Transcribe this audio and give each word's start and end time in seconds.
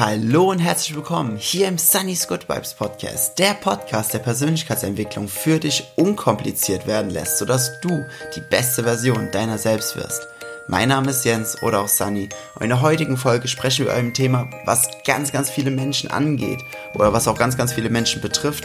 Hallo 0.00 0.50
und 0.50 0.60
herzlich 0.60 0.96
willkommen 0.96 1.36
hier 1.36 1.68
im 1.68 1.76
Sunny's 1.76 2.26
Good 2.26 2.48
Vibes 2.48 2.72
Podcast, 2.72 3.38
der 3.38 3.52
Podcast 3.52 4.14
der 4.14 4.20
Persönlichkeitsentwicklung 4.20 5.28
für 5.28 5.58
dich 5.58 5.92
unkompliziert 5.96 6.86
werden 6.86 7.10
lässt, 7.10 7.36
sodass 7.36 7.78
du 7.82 8.06
die 8.34 8.40
beste 8.40 8.82
Version 8.84 9.30
deiner 9.30 9.58
selbst 9.58 9.96
wirst. 9.96 10.26
Mein 10.68 10.88
Name 10.88 11.10
ist 11.10 11.26
Jens 11.26 11.62
oder 11.62 11.82
auch 11.82 11.88
Sunny 11.88 12.30
und 12.54 12.62
in 12.62 12.70
der 12.70 12.80
heutigen 12.80 13.18
Folge 13.18 13.46
sprechen 13.46 13.84
wir 13.84 13.92
über 13.92 14.00
ein 14.00 14.14
Thema, 14.14 14.48
was 14.64 14.88
ganz, 15.04 15.32
ganz 15.32 15.50
viele 15.50 15.70
Menschen 15.70 16.10
angeht 16.10 16.60
oder 16.94 17.12
was 17.12 17.28
auch 17.28 17.36
ganz, 17.36 17.58
ganz 17.58 17.74
viele 17.74 17.90
Menschen 17.90 18.22
betrifft. 18.22 18.64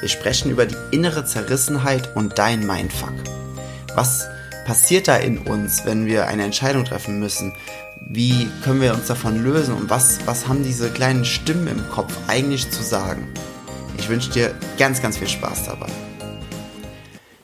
Wir 0.00 0.10
sprechen 0.10 0.50
über 0.50 0.66
die 0.66 0.76
innere 0.90 1.24
Zerrissenheit 1.24 2.14
und 2.14 2.38
dein 2.38 2.66
Mindfuck. 2.66 3.14
Was 3.94 4.26
passiert 4.66 5.08
da 5.08 5.16
in 5.16 5.38
uns, 5.38 5.86
wenn 5.86 6.04
wir 6.04 6.26
eine 6.26 6.44
Entscheidung 6.44 6.84
treffen 6.84 7.20
müssen? 7.20 7.54
Wie 8.10 8.48
können 8.62 8.80
wir 8.82 8.94
uns 8.94 9.06
davon 9.06 9.42
lösen 9.42 9.74
und 9.74 9.88
was, 9.88 10.18
was 10.26 10.46
haben 10.46 10.62
diese 10.62 10.90
kleinen 10.90 11.24
Stimmen 11.24 11.68
im 11.68 11.88
Kopf 11.90 12.12
eigentlich 12.26 12.70
zu 12.70 12.82
sagen? 12.82 13.26
Ich 13.96 14.08
wünsche 14.08 14.30
dir 14.30 14.54
ganz, 14.78 15.00
ganz 15.00 15.16
viel 15.16 15.28
Spaß 15.28 15.64
dabei. 15.64 15.88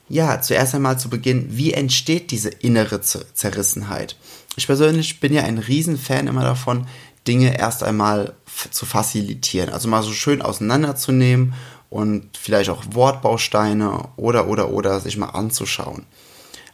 Ja, 0.09 0.41
zuerst 0.43 0.75
einmal 0.75 0.99
zu 0.99 1.09
Beginn, 1.09 1.47
wie 1.57 1.73
entsteht 1.73 2.31
diese 2.31 2.51
innere 2.51 3.01
Zerrissenheit? 3.01 4.17
Ich 4.57 4.67
persönlich 4.67 5.21
bin 5.21 5.33
ja 5.33 5.45
ein 5.45 5.59
Riesenfan 5.59 6.27
immer 6.27 6.43
davon, 6.43 6.87
Dinge 7.27 7.59
erst 7.59 7.83
einmal 7.83 8.35
zu 8.71 8.85
facilitieren, 8.85 9.71
also 9.71 9.89
mal 9.89 10.03
so 10.03 10.13
schön 10.13 10.43
auseinanderzunehmen 10.43 11.55
und 11.89 12.37
vielleicht 12.37 12.71
auch 12.71 12.85
Wortbausteine 12.91 14.09
oder 14.17 14.47
oder 14.49 14.71
oder 14.71 15.01
sich 15.01 15.17
mal 15.17 15.31
anzuschauen. 15.31 16.05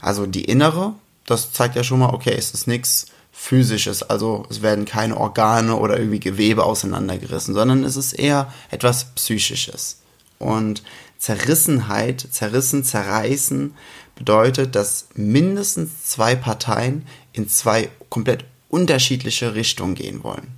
Also 0.01 0.27
die 0.27 0.45
innere, 0.45 0.95
das 1.25 1.53
zeigt 1.53 1.77
ja 1.77 1.85
schon 1.85 2.01
mal, 2.01 2.11
okay, 2.11 2.35
es 2.37 2.53
ist 2.53 2.67
nichts 2.67 3.07
physisches, 3.39 4.03
also 4.03 4.47
es 4.51 4.63
werden 4.63 4.87
keine 4.87 5.17
Organe 5.17 5.77
oder 5.77 5.99
irgendwie 5.99 6.21
Gewebe 6.21 6.65
auseinandergerissen, 6.65 7.55
sondern 7.55 7.85
es 7.85 7.97
ist 7.97 8.15
eher 8.15 8.53
etwas 8.71 9.15
psychisches. 9.15 9.99
Und 10.39 10.83
Zerrissenheit, 11.19 12.27
zerrissen, 12.31 12.83
zerreißen 12.83 13.75
bedeutet, 14.17 14.75
dass 14.75 15.09
mindestens 15.15 16.05
zwei 16.05 16.35
Parteien 16.35 17.07
in 17.33 17.49
zwei 17.49 17.91
komplett 18.09 18.45
unterschiedliche 18.69 19.55
Richtungen 19.55 19.95
gehen 19.95 20.25
wollen. 20.25 20.49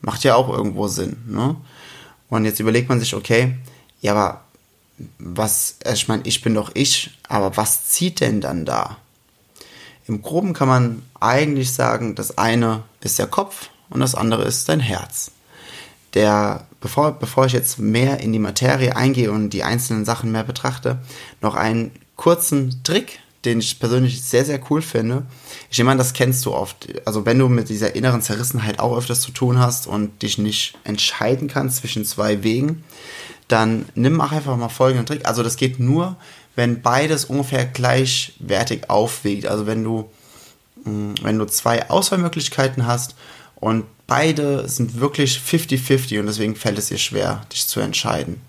Macht 0.00 0.24
ja 0.24 0.34
auch 0.34 0.48
irgendwo 0.48 0.88
Sinn, 0.88 1.16
ne? 1.26 1.56
Und 2.28 2.44
jetzt 2.44 2.60
überlegt 2.60 2.88
man 2.88 3.00
sich, 3.00 3.14
okay, 3.14 3.56
ja, 4.00 4.12
aber 4.12 4.44
was, 5.18 5.76
ich 5.92 6.06
meine, 6.08 6.22
ich 6.24 6.42
bin 6.42 6.54
doch 6.54 6.70
ich, 6.74 7.18
aber 7.28 7.56
was 7.56 7.88
zieht 7.88 8.20
denn 8.20 8.40
dann 8.40 8.64
da? 8.64 8.98
Im 10.10 10.22
Groben 10.22 10.54
kann 10.54 10.66
man 10.66 11.02
eigentlich 11.20 11.72
sagen, 11.72 12.16
das 12.16 12.36
eine 12.36 12.82
ist 13.00 13.20
der 13.20 13.28
Kopf 13.28 13.70
und 13.90 14.00
das 14.00 14.16
andere 14.16 14.42
ist 14.42 14.68
dein 14.68 14.80
Herz. 14.80 15.30
Der, 16.14 16.66
bevor, 16.80 17.12
bevor 17.12 17.46
ich 17.46 17.52
jetzt 17.52 17.78
mehr 17.78 18.18
in 18.18 18.32
die 18.32 18.40
Materie 18.40 18.96
eingehe 18.96 19.30
und 19.30 19.50
die 19.50 19.62
einzelnen 19.62 20.04
Sachen 20.04 20.32
mehr 20.32 20.42
betrachte, 20.42 20.98
noch 21.40 21.54
einen 21.54 21.92
kurzen 22.16 22.82
Trick, 22.82 23.20
den 23.44 23.60
ich 23.60 23.78
persönlich 23.78 24.20
sehr, 24.20 24.44
sehr 24.44 24.60
cool 24.68 24.82
finde. 24.82 25.22
Ich 25.70 25.78
nehme 25.78 25.92
an, 25.92 25.98
das 25.98 26.12
kennst 26.12 26.44
du 26.44 26.54
oft. 26.54 26.88
Also 27.06 27.24
wenn 27.24 27.38
du 27.38 27.48
mit 27.48 27.68
dieser 27.68 27.94
inneren 27.94 28.20
Zerrissenheit 28.20 28.80
auch 28.80 28.98
öfters 28.98 29.20
zu 29.20 29.30
tun 29.30 29.60
hast 29.60 29.86
und 29.86 30.22
dich 30.22 30.38
nicht 30.38 30.76
entscheiden 30.82 31.46
kannst 31.46 31.76
zwischen 31.76 32.04
zwei 32.04 32.42
Wegen, 32.42 32.82
dann 33.50 33.86
nimm 33.94 34.20
auch 34.20 34.32
einfach 34.32 34.56
mal 34.56 34.68
folgenden 34.68 35.06
Trick. 35.06 35.26
Also 35.26 35.42
das 35.42 35.56
geht 35.56 35.80
nur, 35.80 36.16
wenn 36.56 36.82
beides 36.82 37.24
ungefähr 37.24 37.64
gleichwertig 37.64 38.90
aufwiegt. 38.90 39.46
Also 39.46 39.66
wenn 39.66 39.82
du, 39.84 40.10
mm, 40.84 41.14
wenn 41.22 41.38
du 41.38 41.46
zwei 41.46 41.88
Auswahlmöglichkeiten 41.90 42.86
hast 42.86 43.14
und 43.56 43.84
beide 44.06 44.68
sind 44.68 45.00
wirklich 45.00 45.38
50-50 45.38 46.20
und 46.20 46.26
deswegen 46.26 46.56
fällt 46.56 46.78
es 46.78 46.88
dir 46.88 46.98
schwer, 46.98 47.42
dich 47.52 47.66
zu 47.66 47.80
entscheiden. 47.80 48.40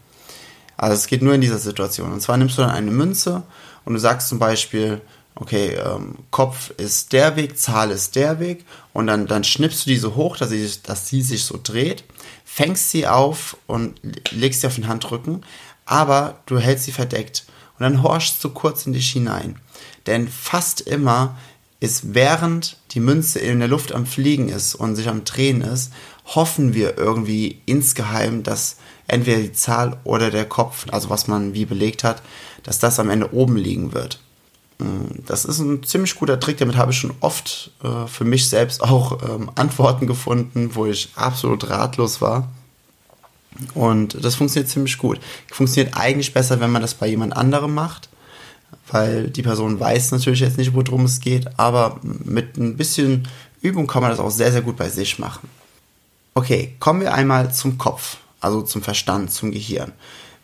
Also 0.77 0.95
es 0.95 1.07
geht 1.07 1.21
nur 1.21 1.35
in 1.35 1.41
dieser 1.41 1.59
Situation. 1.59 2.11
Und 2.11 2.21
zwar 2.21 2.37
nimmst 2.37 2.57
du 2.57 2.63
dann 2.63 2.71
eine 2.71 2.91
Münze 2.91 3.43
und 3.85 3.93
du 3.93 3.99
sagst 3.99 4.29
zum 4.29 4.39
Beispiel, 4.39 5.01
okay, 5.35 5.75
ähm, 5.75 6.15
Kopf 6.31 6.71
ist 6.77 7.13
der 7.13 7.35
Weg, 7.35 7.57
Zahl 7.57 7.91
ist 7.91 8.15
der 8.15 8.39
Weg 8.39 8.65
und 8.93 9.07
dann, 9.07 9.27
dann 9.27 9.43
schnippst 9.43 9.85
du 9.85 9.89
diese 9.89 10.15
hoch, 10.15 10.37
dass 10.37 10.49
sie, 10.49 10.69
dass 10.83 11.07
sie 11.07 11.21
sich 11.21 11.43
so 11.43 11.59
dreht, 11.61 12.03
fängst 12.53 12.89
sie 12.89 13.07
auf 13.07 13.55
und 13.65 14.01
legst 14.31 14.59
sie 14.59 14.67
auf 14.67 14.75
den 14.75 14.89
Handrücken, 14.89 15.45
aber 15.85 16.41
du 16.47 16.59
hältst 16.59 16.83
sie 16.83 16.91
verdeckt 16.91 17.45
und 17.79 17.83
dann 17.83 18.03
horchst 18.03 18.43
du 18.43 18.49
kurz 18.49 18.85
in 18.85 18.91
dich 18.91 19.09
hinein. 19.09 19.57
Denn 20.05 20.27
fast 20.27 20.81
immer 20.81 21.37
ist, 21.79 22.13
während 22.13 22.75
die 22.91 22.99
Münze 22.99 23.39
in 23.39 23.59
der 23.59 23.69
Luft 23.69 23.93
am 23.93 24.05
Fliegen 24.05 24.49
ist 24.49 24.75
und 24.75 24.97
sich 24.97 25.07
am 25.07 25.23
Drehen 25.23 25.61
ist, 25.61 25.93
hoffen 26.25 26.73
wir 26.73 26.97
irgendwie 26.97 27.61
insgeheim, 27.65 28.43
dass 28.43 28.75
entweder 29.07 29.39
die 29.39 29.53
Zahl 29.53 29.97
oder 30.03 30.29
der 30.29 30.45
Kopf, 30.45 30.87
also 30.91 31.09
was 31.09 31.27
man 31.27 31.53
wie 31.53 31.65
belegt 31.65 32.03
hat, 32.03 32.21
dass 32.63 32.79
das 32.79 32.99
am 32.99 33.09
Ende 33.09 33.33
oben 33.33 33.55
liegen 33.55 33.93
wird. 33.93 34.19
Mm, 34.81 35.23
das 35.25 35.45
ist 35.45 35.59
ein 35.59 35.83
ziemlich 35.83 36.15
guter 36.15 36.39
Trick, 36.39 36.57
damit 36.57 36.75
habe 36.75 36.91
ich 36.91 36.97
schon 36.97 37.13
oft 37.19 37.71
äh, 37.83 38.07
für 38.07 38.25
mich 38.25 38.49
selbst 38.49 38.81
auch 38.81 39.21
ähm, 39.21 39.51
Antworten 39.55 40.07
gefunden, 40.07 40.71
wo 40.73 40.85
ich 40.85 41.09
absolut 41.15 41.69
ratlos 41.69 42.21
war. 42.21 42.49
Und 43.73 44.23
das 44.23 44.35
funktioniert 44.35 44.71
ziemlich 44.71 44.97
gut. 44.97 45.19
Funktioniert 45.51 45.95
eigentlich 45.95 46.33
besser, 46.33 46.59
wenn 46.59 46.71
man 46.71 46.81
das 46.81 46.93
bei 46.93 47.07
jemand 47.07 47.35
anderem 47.35 47.73
macht, 47.73 48.09
weil 48.89 49.29
die 49.29 49.43
Person 49.43 49.79
weiß 49.79 50.11
natürlich 50.11 50.39
jetzt 50.39 50.57
nicht, 50.57 50.73
worum 50.73 51.05
es 51.05 51.19
geht, 51.19 51.59
aber 51.59 51.99
mit 52.01 52.57
ein 52.57 52.77
bisschen 52.77 53.27
Übung 53.61 53.87
kann 53.87 54.01
man 54.01 54.09
das 54.09 54.19
auch 54.19 54.31
sehr, 54.31 54.51
sehr 54.51 54.61
gut 54.61 54.77
bei 54.77 54.89
sich 54.89 55.19
machen. 55.19 55.47
Okay, 56.33 56.75
kommen 56.79 57.01
wir 57.01 57.13
einmal 57.13 57.53
zum 57.53 57.77
Kopf, 57.77 58.17
also 58.39 58.61
zum 58.61 58.81
Verstand, 58.81 59.31
zum 59.31 59.51
Gehirn. 59.51 59.91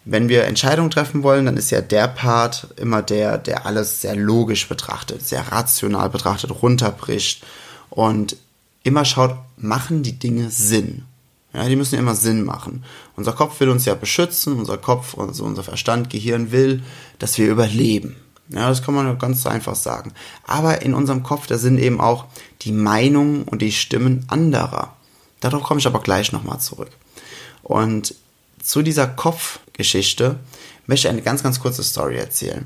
Wenn 0.09 0.29
wir 0.29 0.45
Entscheidungen 0.45 0.90
treffen 0.90 1.22
wollen, 1.22 1.45
dann 1.45 1.57
ist 1.57 1.69
ja 1.69 1.81
der 1.81 2.07
Part 2.07 2.69
immer 2.78 3.01
der, 3.01 3.38
der 3.38 3.66
alles 3.66 4.00
sehr 4.00 4.16
logisch 4.16 4.69
betrachtet, 4.69 5.28
sehr 5.28 5.51
rational 5.51 6.09
betrachtet, 6.09 6.62
runterbricht 6.62 7.44
und 7.90 8.38
immer 8.84 9.03
schaut, 9.03 9.35
machen 9.57 10.03
die 10.03 10.17
Dinge 10.17 10.50
Sinn? 10.50 11.03
Ja, 11.53 11.67
die 11.67 11.75
müssen 11.75 12.00
immer 12.00 12.16
Sinn 12.16 12.46
machen. 12.46 12.85
Unser 13.17 13.34
Kopf 13.34 13.59
will 13.59 13.67
uns 13.67 13.84
ja 13.84 13.96
beschützen, 13.96 14.57
unser 14.57 14.78
Kopf, 14.78 15.17
also 15.17 15.44
unser 15.44 15.63
Verstand, 15.63 16.09
Gehirn 16.09 16.53
will, 16.53 16.84
dass 17.19 17.38
wir 17.38 17.50
überleben. 17.50 18.16
Ja, 18.47 18.69
das 18.69 18.84
kann 18.84 18.94
man 18.94 19.19
ganz 19.19 19.46
einfach 19.46 19.75
sagen. 19.75 20.13
Aber 20.46 20.84
in 20.84 20.94
unserem 20.94 21.23
Kopf, 21.23 21.47
da 21.47 21.57
sind 21.57 21.79
eben 21.79 22.00
auch 22.00 22.28
die 22.62 22.72
Meinungen 22.72 23.44
und 23.44 23.62
die 23.62 23.73
Stimmen 23.73 24.25
anderer. 24.29 24.96
Darauf 25.41 25.63
komme 25.63 25.81
ich 25.81 25.88
aber 25.88 26.00
gleich 26.00 26.31
nochmal 26.31 26.62
zurück. 26.62 26.91
Und 27.62 28.16
zu 28.67 28.81
dieser 28.81 29.07
Kopfgeschichte 29.07 30.35
möchte 30.88 31.07
ich 31.07 31.11
eine 31.13 31.22
ganz, 31.22 31.41
ganz 31.41 31.61
kurze 31.61 31.83
Story 31.83 32.17
erzählen. 32.17 32.66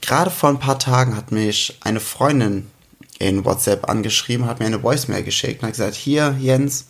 Gerade 0.00 0.30
vor 0.30 0.50
ein 0.50 0.60
paar 0.60 0.78
Tagen 0.78 1.16
hat 1.16 1.32
mich 1.32 1.76
eine 1.80 1.98
Freundin 1.98 2.70
in 3.18 3.44
WhatsApp 3.44 3.88
angeschrieben, 3.88 4.46
hat 4.46 4.60
mir 4.60 4.66
eine 4.66 4.84
Voicemail 4.84 5.24
geschickt 5.24 5.62
und 5.62 5.66
hat 5.66 5.74
gesagt, 5.74 5.96
hier 5.96 6.36
Jens, 6.38 6.86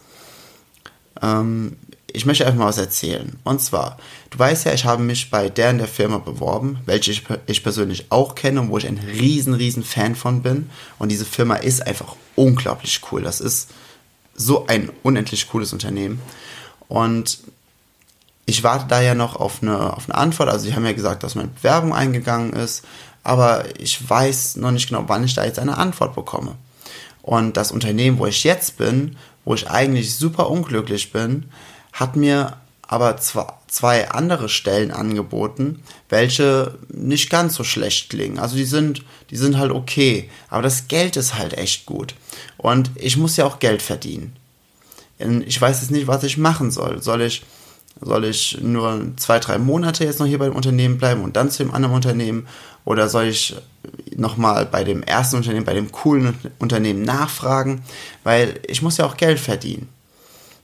ähm, 1.23 1.79
ich 2.13 2.27
möchte 2.27 2.45
einfach 2.45 2.59
mal 2.59 2.67
was 2.67 2.77
erzählen. 2.77 3.39
Und 3.45 3.63
zwar, 3.63 3.97
du 4.29 4.39
weißt 4.39 4.67
ja, 4.67 4.75
ich 4.75 4.85
habe 4.85 5.03
mich 5.03 5.31
bei 5.31 5.49
der 5.49 5.71
in 5.71 5.79
der 5.79 5.89
Firma 5.89 6.19
beworben, 6.19 6.81
welche 6.85 7.11
ich, 7.11 7.25
ich 7.47 7.63
persönlich 7.63 8.13
auch 8.13 8.35
kenne 8.35 8.61
und 8.61 8.69
wo 8.69 8.77
ich 8.77 8.87
ein 8.87 8.99
riesen, 8.99 9.55
riesen 9.55 9.83
Fan 9.83 10.15
von 10.15 10.43
bin. 10.43 10.69
Und 10.99 11.11
diese 11.11 11.25
Firma 11.25 11.57
ist 11.57 11.87
einfach 11.87 12.17
unglaublich 12.37 13.01
cool. 13.11 13.23
Das 13.23 13.41
ist 13.41 13.71
so 14.35 14.67
ein 14.67 14.91
unendlich 15.03 15.49
cooles 15.49 15.73
Unternehmen. 15.73 16.21
Und 16.89 17.39
ich 18.49 18.65
warte 18.65 18.87
da 18.89 19.03
ja 19.03 19.15
noch 19.15 19.37
auf 19.37 19.63
eine, 19.63 19.93
auf 19.95 20.09
eine 20.09 20.17
Antwort. 20.17 20.49
Also, 20.49 20.65
sie 20.65 20.75
haben 20.75 20.87
ja 20.87 20.95
gesagt, 20.95 21.23
dass 21.23 21.35
meine 21.35 21.49
Bewerbung 21.49 21.95
eingegangen 21.95 22.55
ist. 22.55 22.83
Aber 23.23 23.65
ich 23.79 24.09
weiß 24.09 24.57
noch 24.57 24.71
nicht 24.71 24.89
genau, 24.89 25.05
wann 25.07 25.25
ich 25.25 25.35
da 25.35 25.45
jetzt 25.45 25.59
eine 25.59 25.77
Antwort 25.77 26.15
bekomme. 26.15 26.55
Und 27.21 27.59
das 27.59 27.73
Unternehmen, 27.73 28.19
wo 28.19 28.25
ich 28.25 28.45
jetzt 28.45 28.79
bin, 28.79 29.17
wo 29.45 29.55
ich 29.55 29.69
eigentlich 29.69 30.17
super 30.17 30.49
unglücklich 30.49 31.13
bin, 31.13 31.51
hat 31.93 32.17
mir 32.17 32.57
aber 32.83 33.19
zwei 33.19 34.11
andere 34.11 34.49
Stellen 34.49 34.93
angeboten, 34.93 35.83
welche 36.09 36.79
nicht 36.89 37.29
ganz 37.29 37.55
so 37.55 37.65
schlecht 37.65 38.09
klingen. 38.09 38.39
Also 38.39 38.57
die 38.57 38.65
sind, 38.65 39.05
die 39.29 39.37
sind 39.37 39.59
halt 39.59 39.73
okay, 39.73 40.31
aber 40.49 40.63
das 40.63 40.89
Geld 40.89 41.19
ist 41.19 41.35
halt 41.35 41.53
echt 41.53 41.85
gut. 41.85 42.15
Und 42.57 42.91
ich 42.95 43.19
muss 43.19 43.37
ja 43.37 43.45
auch 43.45 43.59
Geld 43.59 43.83
verdienen. 43.83 44.35
Ich 45.19 45.61
weiß 45.61 45.83
jetzt 45.83 45.91
nicht, 45.91 46.07
was 46.07 46.25
ich 46.25 46.39
machen 46.39 46.71
soll. 46.71 47.03
Soll 47.03 47.21
ich, 47.21 47.43
soll 48.01 48.25
ich 48.25 48.59
nur 48.61 49.01
zwei, 49.17 49.39
drei 49.39 49.59
Monate 49.59 50.05
jetzt 50.05 50.21
noch 50.21 50.27
hier 50.27 50.39
beim 50.39 50.55
Unternehmen 50.55 50.99
bleiben 50.99 51.23
und 51.23 51.37
dann 51.37 51.51
zu 51.51 51.63
dem 51.63 51.75
anderen 51.75 51.95
Unternehmen? 51.95 52.47
Oder 52.85 53.09
soll 53.09 53.25
ich 53.25 53.57
nochmal 54.17 54.67
bei 54.67 54.85
dem 54.85 55.03
ersten 55.03 55.37
Unternehmen, 55.37 55.67
bei 55.67 55.75
dem 55.75 55.93
coolen 55.93 56.35
Unternehmen 56.59 57.03
nachfragen, 57.03 57.83
weil 58.25 58.61
ich 58.67 58.83
muss 58.83 58.97
ja 58.97 59.07
auch 59.07 59.17
Geld 59.17 59.39
verdienen. 59.39 59.89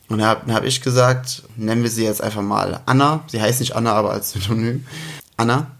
Und 0.09 0.19
dann 0.19 0.29
habe 0.29 0.53
hab 0.53 0.65
ich 0.65 0.83
gesagt, 0.83 1.43
nennen 1.57 1.83
wir 1.83 1.91
sie 1.91 2.05
jetzt 2.05 2.23
einfach 2.23 2.43
mal 2.43 2.81
Anna. 2.87 3.25
Sie 3.27 3.41
heißt 3.41 3.61
nicht 3.61 3.75
Anna, 3.75 3.93
aber 3.93 4.13
als 4.13 4.33
Synonym. 4.33 4.87
Anna, 5.37 5.71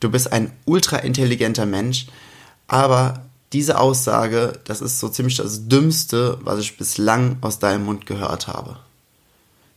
du 0.00 0.10
bist 0.10 0.32
ein 0.32 0.52
ultra 0.64 0.98
intelligenter 0.98 1.66
Mensch, 1.66 2.06
aber 2.66 3.22
diese 3.52 3.78
Aussage, 3.78 4.54
das 4.64 4.80
ist 4.80 4.98
so 4.98 5.08
ziemlich 5.08 5.36
das 5.36 5.68
Dümmste, 5.68 6.38
was 6.42 6.58
ich 6.58 6.76
bislang 6.76 7.36
aus 7.40 7.58
deinem 7.58 7.84
Mund 7.84 8.06
gehört 8.06 8.48
habe. 8.48 8.76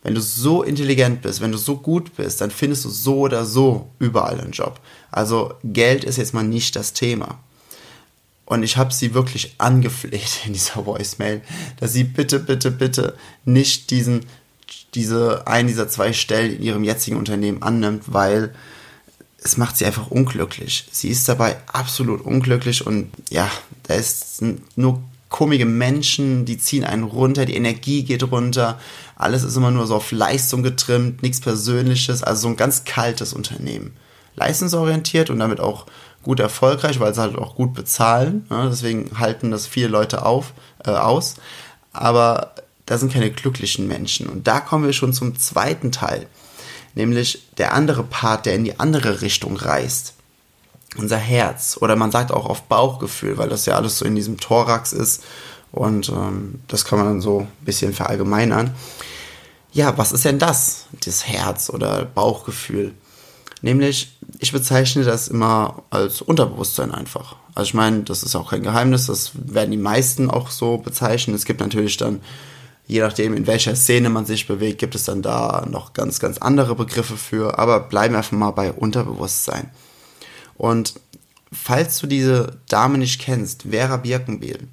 Wenn 0.02 0.14
du 0.14 0.20
so 0.20 0.62
intelligent 0.62 1.22
bist, 1.22 1.40
wenn 1.40 1.52
du 1.52 1.58
so 1.58 1.76
gut 1.76 2.14
bist, 2.16 2.40
dann 2.40 2.50
findest 2.50 2.84
du 2.84 2.90
so 2.90 3.20
oder 3.20 3.44
so 3.44 3.90
überall 3.98 4.40
einen 4.40 4.52
Job. 4.52 4.80
Also 5.10 5.54
Geld 5.64 6.04
ist 6.04 6.18
jetzt 6.18 6.34
mal 6.34 6.44
nicht 6.44 6.76
das 6.76 6.92
Thema. 6.92 7.40
Und 8.44 8.62
ich 8.62 8.76
habe 8.76 8.94
sie 8.94 9.12
wirklich 9.12 9.56
angefleht 9.58 10.46
in 10.46 10.52
dieser 10.52 10.86
Voicemail, 10.86 11.42
dass 11.80 11.92
sie 11.92 12.04
bitte, 12.04 12.38
bitte, 12.38 12.70
bitte 12.70 13.16
nicht 13.44 13.90
diesen, 13.90 14.24
diese, 14.94 15.46
einen 15.46 15.68
dieser 15.68 15.88
zwei 15.88 16.12
Stellen 16.12 16.56
in 16.56 16.62
ihrem 16.62 16.84
jetzigen 16.84 17.16
Unternehmen 17.16 17.62
annimmt, 17.62 18.04
weil 18.06 18.54
es 19.42 19.56
macht 19.56 19.76
sie 19.76 19.86
einfach 19.86 20.10
unglücklich. 20.10 20.88
Sie 20.90 21.08
ist 21.08 21.28
dabei 21.28 21.56
absolut 21.66 22.20
unglücklich 22.20 22.86
und 22.86 23.10
ja, 23.30 23.50
da 23.84 23.94
ist 23.94 24.42
nur 24.76 25.02
komische 25.36 25.66
Menschen, 25.66 26.46
die 26.46 26.56
ziehen 26.56 26.82
einen 26.82 27.02
runter, 27.02 27.44
die 27.44 27.56
Energie 27.56 28.04
geht 28.04 28.22
runter, 28.32 28.80
alles 29.16 29.42
ist 29.42 29.54
immer 29.54 29.70
nur 29.70 29.86
so 29.86 29.96
auf 29.96 30.10
Leistung 30.10 30.62
getrimmt, 30.62 31.22
nichts 31.22 31.42
Persönliches, 31.42 32.22
also 32.22 32.40
so 32.40 32.48
ein 32.48 32.56
ganz 32.56 32.84
kaltes 32.84 33.34
Unternehmen. 33.34 33.94
Leistungsorientiert 34.36 35.28
und 35.28 35.38
damit 35.38 35.60
auch 35.60 35.84
gut 36.22 36.40
erfolgreich, 36.40 37.00
weil 37.00 37.14
sie 37.14 37.20
halt 37.20 37.36
auch 37.36 37.54
gut 37.54 37.74
bezahlen. 37.74 38.46
Ne? 38.48 38.68
Deswegen 38.70 39.10
halten 39.18 39.50
das 39.50 39.66
viele 39.66 39.88
Leute 39.88 40.24
auf, 40.24 40.54
äh, 40.86 40.92
aus. 40.92 41.34
Aber 41.92 42.54
da 42.86 42.96
sind 42.96 43.12
keine 43.12 43.30
glücklichen 43.30 43.86
Menschen. 43.86 44.28
Und 44.28 44.46
da 44.46 44.60
kommen 44.60 44.86
wir 44.86 44.94
schon 44.94 45.12
zum 45.12 45.36
zweiten 45.38 45.92
Teil. 45.92 46.28
Nämlich 46.94 47.42
der 47.58 47.74
andere 47.74 48.04
Part, 48.04 48.46
der 48.46 48.54
in 48.54 48.64
die 48.64 48.80
andere 48.80 49.20
Richtung 49.20 49.56
reist. 49.56 50.14
Unser 50.98 51.18
Herz. 51.18 51.78
Oder 51.80 51.96
man 51.96 52.10
sagt 52.10 52.32
auch 52.32 52.46
auf 52.46 52.62
Bauchgefühl, 52.62 53.38
weil 53.38 53.48
das 53.48 53.66
ja 53.66 53.74
alles 53.74 53.98
so 53.98 54.04
in 54.04 54.14
diesem 54.14 54.38
Thorax 54.38 54.92
ist. 54.92 55.24
Und 55.72 56.08
ähm, 56.08 56.60
das 56.68 56.84
kann 56.84 56.98
man 56.98 57.08
dann 57.08 57.20
so 57.20 57.40
ein 57.40 57.64
bisschen 57.64 57.92
verallgemeinern. 57.92 58.74
Ja, 59.72 59.98
was 59.98 60.12
ist 60.12 60.24
denn 60.24 60.38
das? 60.38 60.86
Das 61.04 61.26
Herz 61.26 61.68
oder 61.68 62.06
Bauchgefühl. 62.06 62.94
Nämlich, 63.62 64.18
ich 64.38 64.52
bezeichne 64.52 65.04
das 65.04 65.28
immer 65.28 65.82
als 65.90 66.22
Unterbewusstsein 66.22 66.92
einfach. 66.92 67.36
Also 67.54 67.68
ich 67.68 67.74
meine, 67.74 68.02
das 68.02 68.22
ist 68.22 68.36
auch 68.36 68.50
kein 68.50 68.62
Geheimnis, 68.62 69.06
das 69.06 69.32
werden 69.34 69.70
die 69.70 69.76
meisten 69.76 70.30
auch 70.30 70.50
so 70.50 70.78
bezeichnen. 70.78 71.34
Es 71.34 71.46
gibt 71.46 71.60
natürlich 71.60 71.96
dann, 71.96 72.20
je 72.86 73.00
nachdem, 73.00 73.34
in 73.34 73.46
welcher 73.46 73.74
Szene 73.74 74.10
man 74.10 74.26
sich 74.26 74.46
bewegt, 74.46 74.78
gibt 74.78 74.94
es 74.94 75.04
dann 75.04 75.22
da 75.22 75.66
noch 75.68 75.94
ganz, 75.94 76.20
ganz 76.20 76.38
andere 76.38 76.74
Begriffe 76.74 77.16
für. 77.16 77.58
Aber 77.58 77.80
bleiben 77.80 78.14
wir 78.14 78.18
einfach 78.18 78.32
mal 78.32 78.50
bei 78.50 78.72
Unterbewusstsein. 78.72 79.70
Und 80.56 80.94
falls 81.52 81.98
du 81.98 82.06
diese 82.06 82.58
Dame 82.68 82.98
nicht 82.98 83.20
kennst, 83.20 83.64
Vera 83.70 83.96
Birkenbiel, 83.96 84.68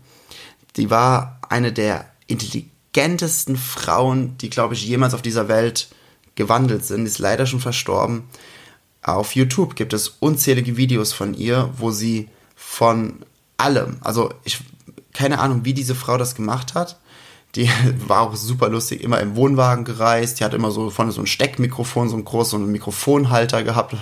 die 0.75 0.89
war 0.89 1.39
eine 1.49 1.71
der 1.71 2.05
intelligentesten 2.27 3.57
Frauen, 3.57 4.37
die, 4.37 4.49
glaube 4.49 4.73
ich, 4.73 4.85
jemals 4.85 5.13
auf 5.13 5.21
dieser 5.21 5.47
Welt 5.47 5.89
gewandelt 6.35 6.85
sind, 6.85 7.05
ist 7.05 7.19
leider 7.19 7.45
schon 7.45 7.59
verstorben. 7.59 8.23
Auf 9.01 9.35
YouTube 9.35 9.75
gibt 9.75 9.93
es 9.93 10.07
unzählige 10.19 10.77
Videos 10.77 11.13
von 11.13 11.33
ihr, 11.33 11.69
wo 11.77 11.91
sie 11.91 12.29
von 12.55 13.19
allem, 13.57 13.97
also 14.01 14.33
ich 14.43 14.59
keine 15.13 15.39
Ahnung, 15.39 15.63
wie 15.63 15.73
diese 15.73 15.95
Frau 15.95 16.17
das 16.17 16.35
gemacht 16.35 16.73
hat. 16.73 16.97
Die 17.55 17.69
war 18.07 18.21
auch 18.21 18.35
super 18.35 18.69
lustig, 18.69 19.03
immer 19.03 19.19
im 19.19 19.35
Wohnwagen 19.35 19.85
gereist. 19.85 20.39
Die 20.39 20.43
hat 20.43 20.53
immer 20.53 20.71
so 20.71 20.89
vorne 20.89 21.11
so 21.11 21.21
ein 21.21 21.27
Steckmikrofon, 21.27 22.09
so 22.09 22.15
einen 22.15 22.25
großen 22.25 22.65
Mikrofonhalter 22.71 23.63
gehabt. 23.63 23.95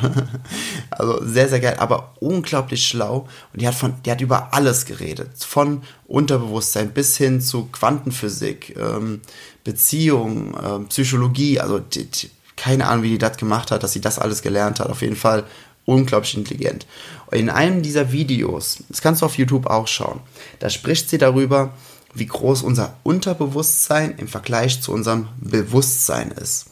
also 0.92 1.26
sehr, 1.26 1.50
sehr 1.50 1.60
geil, 1.60 1.76
aber 1.80 2.14
unglaublich 2.20 2.86
schlau. 2.88 3.28
Und 3.54 3.62
die 3.62 3.68
hat 3.68 3.76
von, 3.76 3.96
die 4.06 4.12
hat 4.12 4.22
über 4.22 4.54
alles 4.54 4.86
geredet. 4.86 5.32
Von 5.38 5.84
Unterbewusstsein 6.08 6.92
bis 6.92 7.18
hin 7.18 7.42
zu 7.42 7.66
Quantenphysik, 7.66 8.76
ähm, 8.78 9.22
Beziehung, 9.64 10.54
äh, 10.56 10.80
Psychologie. 10.88 11.60
Also 11.60 11.80
die, 11.80 12.06
die, 12.06 12.30
keine 12.56 12.88
Ahnung, 12.88 13.04
wie 13.04 13.10
die 13.10 13.18
das 13.18 13.38
gemacht 13.38 13.72
hat, 13.72 13.84
dass 13.84 13.94
sie 13.94 14.02
das 14.02 14.20
alles 14.20 14.42
gelernt 14.42 14.80
hat. 14.80 14.90
Auf 14.90 15.02
jeden 15.02 15.16
Fall 15.18 15.44
unglaublich 15.86 16.38
intelligent. 16.38 16.86
Und 17.28 17.38
in 17.38 17.50
einem 17.50 17.82
dieser 17.82 18.12
Videos, 18.12 18.84
das 18.90 19.02
kannst 19.02 19.22
du 19.22 19.26
auf 19.26 19.38
YouTube 19.38 19.66
auch 19.66 19.88
schauen, 19.88 20.22
da 20.60 20.70
spricht 20.70 21.10
sie 21.10 21.18
darüber, 21.18 21.74
wie 22.14 22.26
groß 22.26 22.62
unser 22.64 22.94
Unterbewusstsein 23.04 24.16
im 24.18 24.28
Vergleich 24.28 24.82
zu 24.82 24.92
unserem 24.92 25.28
Bewusstsein 25.40 26.32
ist. 26.32 26.66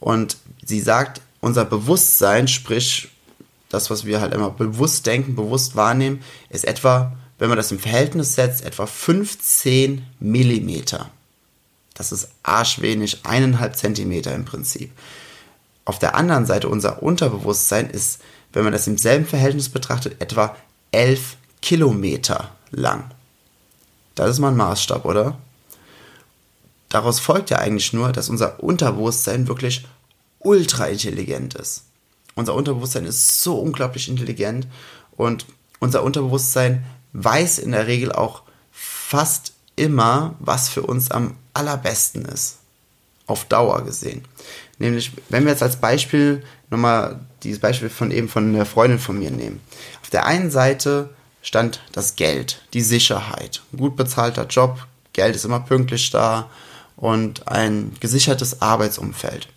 Und 0.00 0.36
sie 0.64 0.80
sagt, 0.80 1.20
unser 1.40 1.64
Bewusstsein, 1.64 2.48
sprich 2.48 3.10
das, 3.68 3.90
was 3.90 4.04
wir 4.04 4.20
halt 4.20 4.34
immer 4.34 4.50
bewusst 4.50 5.06
denken, 5.06 5.34
bewusst 5.34 5.76
wahrnehmen, 5.76 6.22
ist 6.50 6.64
etwa, 6.64 7.16
wenn 7.38 7.48
man 7.48 7.56
das 7.56 7.72
im 7.72 7.78
Verhältnis 7.78 8.34
setzt, 8.34 8.64
etwa 8.64 8.86
15 8.86 10.02
Millimeter. 10.20 11.10
Das 11.94 12.12
ist 12.12 12.28
arschwenig, 12.42 13.20
eineinhalb 13.24 13.76
Zentimeter 13.76 14.34
im 14.34 14.44
Prinzip. 14.44 14.92
Auf 15.84 15.98
der 15.98 16.14
anderen 16.14 16.46
Seite, 16.46 16.68
unser 16.68 17.02
Unterbewusstsein 17.02 17.90
ist, 17.90 18.20
wenn 18.52 18.64
man 18.64 18.72
das 18.72 18.86
im 18.86 18.98
selben 18.98 19.26
Verhältnis 19.26 19.68
betrachtet, 19.68 20.20
etwa 20.20 20.56
elf 20.90 21.36
Kilometer 21.60 22.54
lang. 22.70 23.10
Das 24.14 24.30
ist 24.30 24.38
mal 24.38 24.48
ein 24.48 24.56
Maßstab, 24.56 25.04
oder? 25.04 25.38
Daraus 26.88 27.20
folgt 27.20 27.50
ja 27.50 27.58
eigentlich 27.58 27.92
nur, 27.92 28.12
dass 28.12 28.28
unser 28.28 28.62
Unterbewusstsein 28.62 29.48
wirklich 29.48 29.86
ultra 30.40 30.86
intelligent 30.86 31.54
ist. 31.54 31.84
Unser 32.34 32.54
Unterbewusstsein 32.54 33.06
ist 33.06 33.42
so 33.42 33.56
unglaublich 33.56 34.08
intelligent 34.08 34.66
und 35.16 35.46
unser 35.78 36.02
Unterbewusstsein 36.02 36.84
weiß 37.12 37.58
in 37.58 37.72
der 37.72 37.86
Regel 37.86 38.12
auch 38.12 38.42
fast 38.70 39.54
immer, 39.76 40.34
was 40.38 40.68
für 40.68 40.82
uns 40.82 41.10
am 41.10 41.36
allerbesten 41.54 42.24
ist. 42.24 42.58
Auf 43.26 43.44
Dauer 43.44 43.84
gesehen. 43.84 44.24
Nämlich, 44.78 45.12
wenn 45.28 45.44
wir 45.44 45.52
jetzt 45.52 45.62
als 45.62 45.76
Beispiel 45.76 46.42
nochmal 46.70 47.20
dieses 47.42 47.60
Beispiel 47.60 47.88
von 47.88 48.10
eben 48.10 48.28
von 48.28 48.54
einer 48.54 48.66
Freundin 48.66 48.98
von 48.98 49.18
mir 49.18 49.30
nehmen. 49.30 49.60
Auf 50.02 50.10
der 50.10 50.26
einen 50.26 50.50
Seite 50.50 51.10
stand 51.42 51.80
das 51.92 52.16
Geld, 52.16 52.62
die 52.72 52.80
Sicherheit, 52.80 53.62
ein 53.72 53.78
gut 53.78 53.96
bezahlter 53.96 54.46
Job, 54.46 54.86
Geld 55.12 55.36
ist 55.36 55.44
immer 55.44 55.60
pünktlich 55.60 56.10
da 56.10 56.48
und 56.96 57.48
ein 57.48 57.92
gesichertes 58.00 58.62
Arbeitsumfeld. 58.62 59.48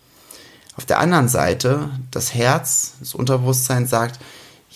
Auf 0.76 0.84
der 0.84 0.98
anderen 0.98 1.28
Seite 1.28 1.88
das 2.10 2.34
Herz, 2.34 2.94
das 3.00 3.14
Unterbewusstsein 3.14 3.86
sagt, 3.86 4.20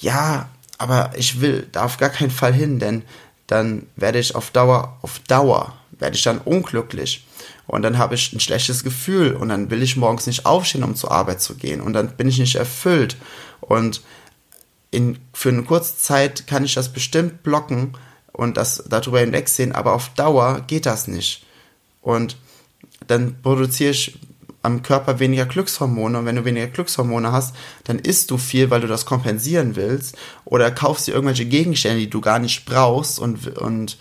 ja, 0.00 0.48
aber 0.78 1.12
ich 1.16 1.42
will 1.42 1.68
da 1.72 1.84
auf 1.84 1.98
gar 1.98 2.08
keinen 2.08 2.30
Fall 2.30 2.54
hin, 2.54 2.78
denn 2.78 3.02
dann 3.46 3.86
werde 3.96 4.18
ich 4.18 4.34
auf 4.34 4.50
Dauer, 4.50 4.96
auf 5.02 5.18
Dauer, 5.28 5.74
werde 5.90 6.16
ich 6.16 6.22
dann 6.22 6.38
unglücklich. 6.38 7.26
Und 7.66 7.82
dann 7.82 7.98
habe 7.98 8.14
ich 8.14 8.32
ein 8.32 8.40
schlechtes 8.40 8.82
Gefühl 8.82 9.34
und 9.34 9.50
dann 9.50 9.70
will 9.70 9.82
ich 9.82 9.96
morgens 9.96 10.26
nicht 10.26 10.46
aufstehen, 10.46 10.82
um 10.82 10.96
zur 10.96 11.12
Arbeit 11.12 11.42
zu 11.42 11.54
gehen. 11.54 11.80
Und 11.80 11.92
dann 11.92 12.16
bin 12.16 12.28
ich 12.28 12.38
nicht 12.38 12.56
erfüllt. 12.56 13.16
Und 13.60 14.00
in, 14.90 15.18
für 15.32 15.50
eine 15.50 15.62
kurze 15.62 15.96
Zeit 15.96 16.46
kann 16.46 16.64
ich 16.64 16.74
das 16.74 16.92
bestimmt 16.92 17.42
blocken 17.42 17.92
und 18.32 18.56
das 18.56 18.84
darüber 18.88 19.20
hinwegsehen, 19.20 19.72
aber 19.72 19.92
auf 19.92 20.10
Dauer 20.10 20.62
geht 20.66 20.86
das 20.86 21.06
nicht. 21.08 21.46
Und 22.00 22.36
dann 23.06 23.40
produziere 23.42 23.90
ich 23.90 24.18
am 24.62 24.82
Körper 24.82 25.18
weniger 25.20 25.46
Glückshormone 25.46 26.18
und 26.18 26.26
wenn 26.26 26.36
du 26.36 26.44
weniger 26.44 26.66
Glückshormone 26.66 27.32
hast, 27.32 27.54
dann 27.84 27.98
isst 27.98 28.30
du 28.30 28.36
viel, 28.36 28.70
weil 28.70 28.82
du 28.82 28.88
das 28.88 29.06
kompensieren 29.06 29.74
willst 29.74 30.16
oder 30.44 30.70
kaufst 30.70 31.06
dir 31.06 31.14
irgendwelche 31.14 31.46
Gegenstände, 31.46 32.00
die 32.00 32.10
du 32.10 32.20
gar 32.20 32.38
nicht 32.38 32.66
brauchst 32.66 33.18
und, 33.18 33.56
und 33.58 33.96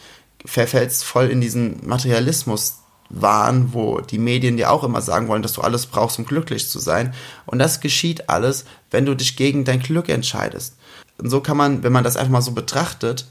verfällst 0.45 1.03
voll 1.03 1.27
in 1.27 1.39
diesen 1.39 1.85
Materialismus 1.87 2.79
Wahn, 3.09 3.73
wo 3.73 4.01
die 4.01 4.19
Medien 4.19 4.57
dir 4.57 4.71
auch 4.71 4.83
immer 4.83 5.01
sagen 5.01 5.27
wollen, 5.27 5.41
dass 5.41 5.53
du 5.53 5.61
alles 5.61 5.87
brauchst, 5.87 6.19
um 6.19 6.25
glücklich 6.25 6.69
zu 6.69 6.79
sein. 6.79 7.13
Und 7.45 7.59
das 7.59 7.81
geschieht 7.81 8.29
alles, 8.29 8.65
wenn 8.91 9.05
du 9.05 9.15
dich 9.15 9.35
gegen 9.35 9.65
dein 9.65 9.79
Glück 9.79 10.09
entscheidest. 10.09 10.75
Und 11.17 11.29
so 11.29 11.41
kann 11.41 11.57
man, 11.57 11.83
wenn 11.83 11.91
man 11.91 12.03
das 12.03 12.17
einfach 12.17 12.31
mal 12.31 12.41
so 12.41 12.51
betrachtet, 12.51 13.25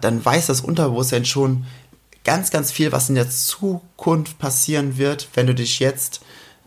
dann 0.00 0.24
weiß 0.24 0.46
das 0.46 0.60
Unterbewusstsein 0.60 1.24
schon 1.24 1.66
ganz, 2.24 2.50
ganz 2.50 2.72
viel, 2.72 2.92
was 2.92 3.08
in 3.08 3.14
der 3.14 3.30
Zukunft 3.30 4.38
passieren 4.38 4.98
wird, 4.98 5.28
wenn 5.34 5.46
du 5.46 5.54
dich 5.54 5.78
jetzt 5.78 6.20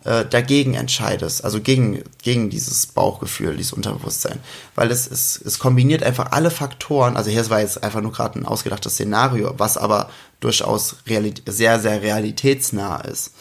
äh, 0.04 0.26
dagegen 0.26 0.74
entscheidest, 0.74 1.44
also 1.44 1.62
gegen, 1.62 2.04
gegen 2.24 2.50
dieses 2.50 2.88
Bauchgefühl, 2.88 3.56
dieses 3.56 3.74
Unterbewusstsein. 3.74 4.40
Weil 4.76 4.90
es, 4.92 5.06
es, 5.06 5.40
es 5.40 5.60
kombiniert 5.60 6.04
einfach 6.04 6.32
alle 6.32 6.52
Faktoren, 6.52 7.16
also 7.16 7.30
hier 7.30 7.48
war 7.50 7.60
jetzt 7.62 7.84
einfach 7.84 8.02
nur 8.02 8.12
gerade 8.12 8.40
ein 8.40 8.46
ausgedachtes 8.46 8.94
Szenario, 8.94 9.54
was 9.58 9.78
aber 9.78 10.10
durchaus 10.40 10.98
sehr, 11.46 11.80
sehr 11.80 12.02
realitätsnah 12.02 13.02
ist. 13.02 13.34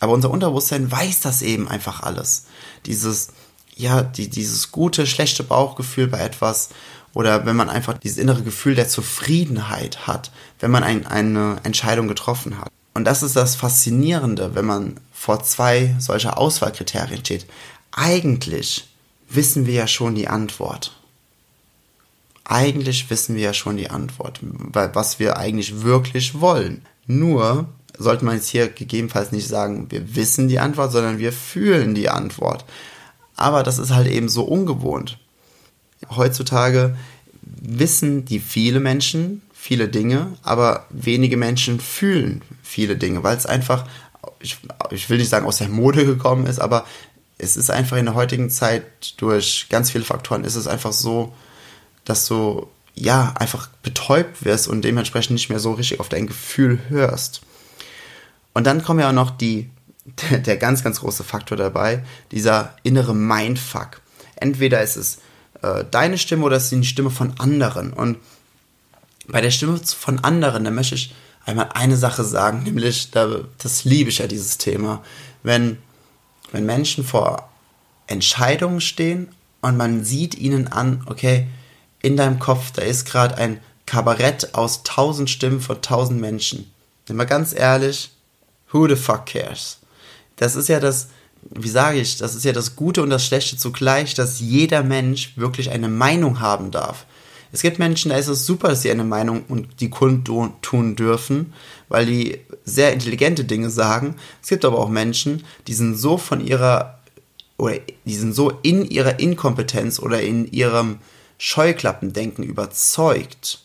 Aber 0.00 0.12
unser 0.12 0.30
Unterbewusstsein 0.30 0.90
weiß 0.90 1.20
das 1.20 1.42
eben 1.42 1.68
einfach 1.68 2.02
alles. 2.02 2.46
Dieses, 2.86 3.28
ja, 3.74 4.02
die, 4.02 4.28
dieses 4.28 4.72
gute, 4.72 5.06
schlechte 5.06 5.42
Bauchgefühl 5.42 6.06
bei 6.06 6.20
etwas 6.20 6.70
oder 7.12 7.46
wenn 7.46 7.56
man 7.56 7.70
einfach 7.70 7.96
dieses 7.96 8.18
innere 8.18 8.42
Gefühl 8.42 8.74
der 8.74 8.88
Zufriedenheit 8.88 10.06
hat, 10.06 10.30
wenn 10.60 10.70
man 10.70 10.84
ein, 10.84 11.06
eine 11.06 11.58
Entscheidung 11.62 12.08
getroffen 12.08 12.60
hat. 12.60 12.70
Und 12.94 13.04
das 13.04 13.22
ist 13.22 13.36
das 13.36 13.56
Faszinierende, 13.56 14.54
wenn 14.54 14.64
man 14.64 15.00
vor 15.26 15.42
zwei 15.42 15.92
solcher 15.98 16.38
Auswahlkriterien 16.38 17.18
steht. 17.18 17.46
Eigentlich 17.90 18.86
wissen 19.28 19.66
wir 19.66 19.74
ja 19.74 19.88
schon 19.88 20.14
die 20.14 20.28
Antwort. 20.28 20.92
eigentlich 22.44 23.10
wissen 23.10 23.34
wir 23.34 23.42
ja 23.42 23.52
schon 23.52 23.76
die 23.76 23.90
Antwort, 23.90 24.38
was 24.40 25.18
wir 25.18 25.36
eigentlich 25.36 25.82
wirklich 25.82 26.40
wollen. 26.40 26.82
Nur 27.08 27.66
sollte 27.98 28.24
man 28.24 28.36
jetzt 28.36 28.50
hier 28.50 28.68
gegebenenfalls 28.68 29.32
nicht 29.32 29.48
sagen, 29.48 29.90
wir 29.90 30.14
wissen 30.14 30.46
die 30.46 30.60
Antwort, 30.60 30.92
sondern 30.92 31.18
wir 31.18 31.32
fühlen 31.32 31.96
die 31.96 32.08
Antwort. 32.08 32.64
Aber 33.34 33.64
das 33.64 33.80
ist 33.80 33.90
halt 33.90 34.06
eben 34.06 34.28
so 34.28 34.44
ungewohnt. 34.44 35.18
Heutzutage 36.08 36.96
wissen 37.42 38.24
die 38.26 38.38
viele 38.38 38.78
Menschen 38.78 39.42
viele 39.66 39.88
Dinge, 39.88 40.34
aber 40.44 40.86
wenige 40.90 41.36
Menschen 41.36 41.80
fühlen 41.80 42.42
viele 42.62 42.94
Dinge, 42.96 43.24
weil 43.24 43.36
es 43.36 43.46
einfach, 43.46 43.84
ich, 44.40 44.58
ich 44.90 45.10
will 45.10 45.18
nicht 45.18 45.28
sagen 45.28 45.46
aus 45.46 45.58
der 45.58 45.68
Mode 45.68 46.04
gekommen 46.04 46.46
ist, 46.46 46.60
aber 46.60 46.86
es 47.38 47.56
ist 47.56 47.70
einfach 47.70 47.96
in 47.96 48.06
der 48.06 48.14
heutigen 48.14 48.50
Zeit 48.50 48.84
durch 49.18 49.66
ganz 49.68 49.90
viele 49.90 50.04
Faktoren 50.04 50.44
ist 50.44 50.56
es 50.56 50.66
einfach 50.66 50.92
so, 50.92 51.34
dass 52.04 52.26
du 52.26 52.68
ja 52.94 53.34
einfach 53.38 53.68
betäubt 53.82 54.44
wirst 54.44 54.68
und 54.68 54.82
dementsprechend 54.82 55.34
nicht 55.34 55.50
mehr 55.50 55.58
so 55.58 55.72
richtig 55.72 56.00
auf 56.00 56.08
dein 56.08 56.26
Gefühl 56.26 56.78
hörst. 56.88 57.42
Und 58.54 58.66
dann 58.66 58.82
kommt 58.82 59.00
ja 59.00 59.10
auch 59.10 59.14
noch 59.14 59.30
die, 59.30 59.68
der, 60.30 60.38
der 60.46 60.56
ganz, 60.56 60.82
ganz 60.82 61.00
große 61.00 61.24
Faktor 61.24 61.58
dabei, 61.58 62.02
dieser 62.30 62.74
innere 62.82 63.14
Mindfuck. 63.14 64.00
Entweder 64.36 64.82
ist 64.82 64.96
es 64.96 65.18
äh, 65.62 65.84
deine 65.90 66.16
Stimme 66.16 66.44
oder 66.44 66.56
es 66.56 66.72
ist 66.72 66.82
die 66.82 66.84
Stimme 66.84 67.10
von 67.10 67.38
anderen. 67.38 67.92
Und 67.92 68.16
bei 69.28 69.40
der 69.40 69.50
Stimme 69.50 69.78
von 69.78 70.20
anderen, 70.20 70.64
da 70.64 70.70
möchte 70.70 70.94
ich 70.94 71.14
einmal 71.46 71.70
eine 71.74 71.96
Sache 71.96 72.24
sagen, 72.24 72.64
nämlich, 72.64 73.10
da, 73.12 73.40
das 73.58 73.84
liebe 73.84 74.10
ich 74.10 74.18
ja, 74.18 74.26
dieses 74.26 74.58
Thema. 74.58 75.02
Wenn, 75.42 75.78
wenn 76.52 76.66
Menschen 76.66 77.04
vor 77.04 77.48
Entscheidungen 78.06 78.80
stehen 78.80 79.28
und 79.62 79.76
man 79.76 80.04
sieht 80.04 80.34
ihnen 80.34 80.68
an, 80.68 81.02
okay, 81.06 81.46
in 82.02 82.16
deinem 82.16 82.38
Kopf, 82.38 82.72
da 82.72 82.82
ist 82.82 83.06
gerade 83.06 83.36
ein 83.38 83.60
Kabarett 83.86 84.54
aus 84.54 84.82
tausend 84.82 85.30
Stimmen 85.30 85.60
von 85.60 85.80
tausend 85.80 86.20
Menschen. 86.20 86.70
Nimm 87.08 87.16
mal 87.16 87.24
ganz 87.24 87.54
ehrlich, 87.56 88.10
who 88.72 88.88
the 88.88 88.96
fuck 88.96 89.26
cares? 89.26 89.78
Das 90.34 90.56
ist 90.56 90.68
ja 90.68 90.80
das, 90.80 91.08
wie 91.42 91.68
sage 91.68 92.00
ich, 92.00 92.16
das 92.18 92.34
ist 92.34 92.44
ja 92.44 92.52
das 92.52 92.74
Gute 92.74 93.02
und 93.02 93.10
das 93.10 93.24
Schlechte 93.24 93.56
zugleich, 93.56 94.14
dass 94.14 94.40
jeder 94.40 94.82
Mensch 94.82 95.36
wirklich 95.36 95.70
eine 95.70 95.88
Meinung 95.88 96.40
haben 96.40 96.72
darf. 96.72 97.06
Es 97.56 97.62
gibt 97.62 97.78
Menschen, 97.78 98.10
da 98.10 98.18
ist 98.18 98.28
es 98.28 98.44
super, 98.44 98.68
dass 98.68 98.82
sie 98.82 98.90
eine 98.90 99.02
Meinung 99.02 99.44
und 99.48 99.80
die 99.80 99.88
kundtun 99.88 100.94
dürfen, 100.94 101.54
weil 101.88 102.04
die 102.04 102.38
sehr 102.66 102.92
intelligente 102.92 103.46
Dinge 103.46 103.70
sagen. 103.70 104.16
Es 104.42 104.50
gibt 104.50 104.66
aber 104.66 104.78
auch 104.78 104.90
Menschen, 104.90 105.42
die 105.66 105.72
sind 105.72 105.94
so 105.94 106.18
von 106.18 106.46
ihrer 106.46 106.98
oder 107.56 107.76
die 108.04 108.14
sind 108.14 108.34
so 108.34 108.52
in 108.62 108.84
ihrer 108.84 109.20
Inkompetenz 109.20 109.98
oder 110.00 110.20
in 110.20 110.52
ihrem 110.52 110.98
Scheuklappendenken 111.38 112.44
überzeugt, 112.44 113.64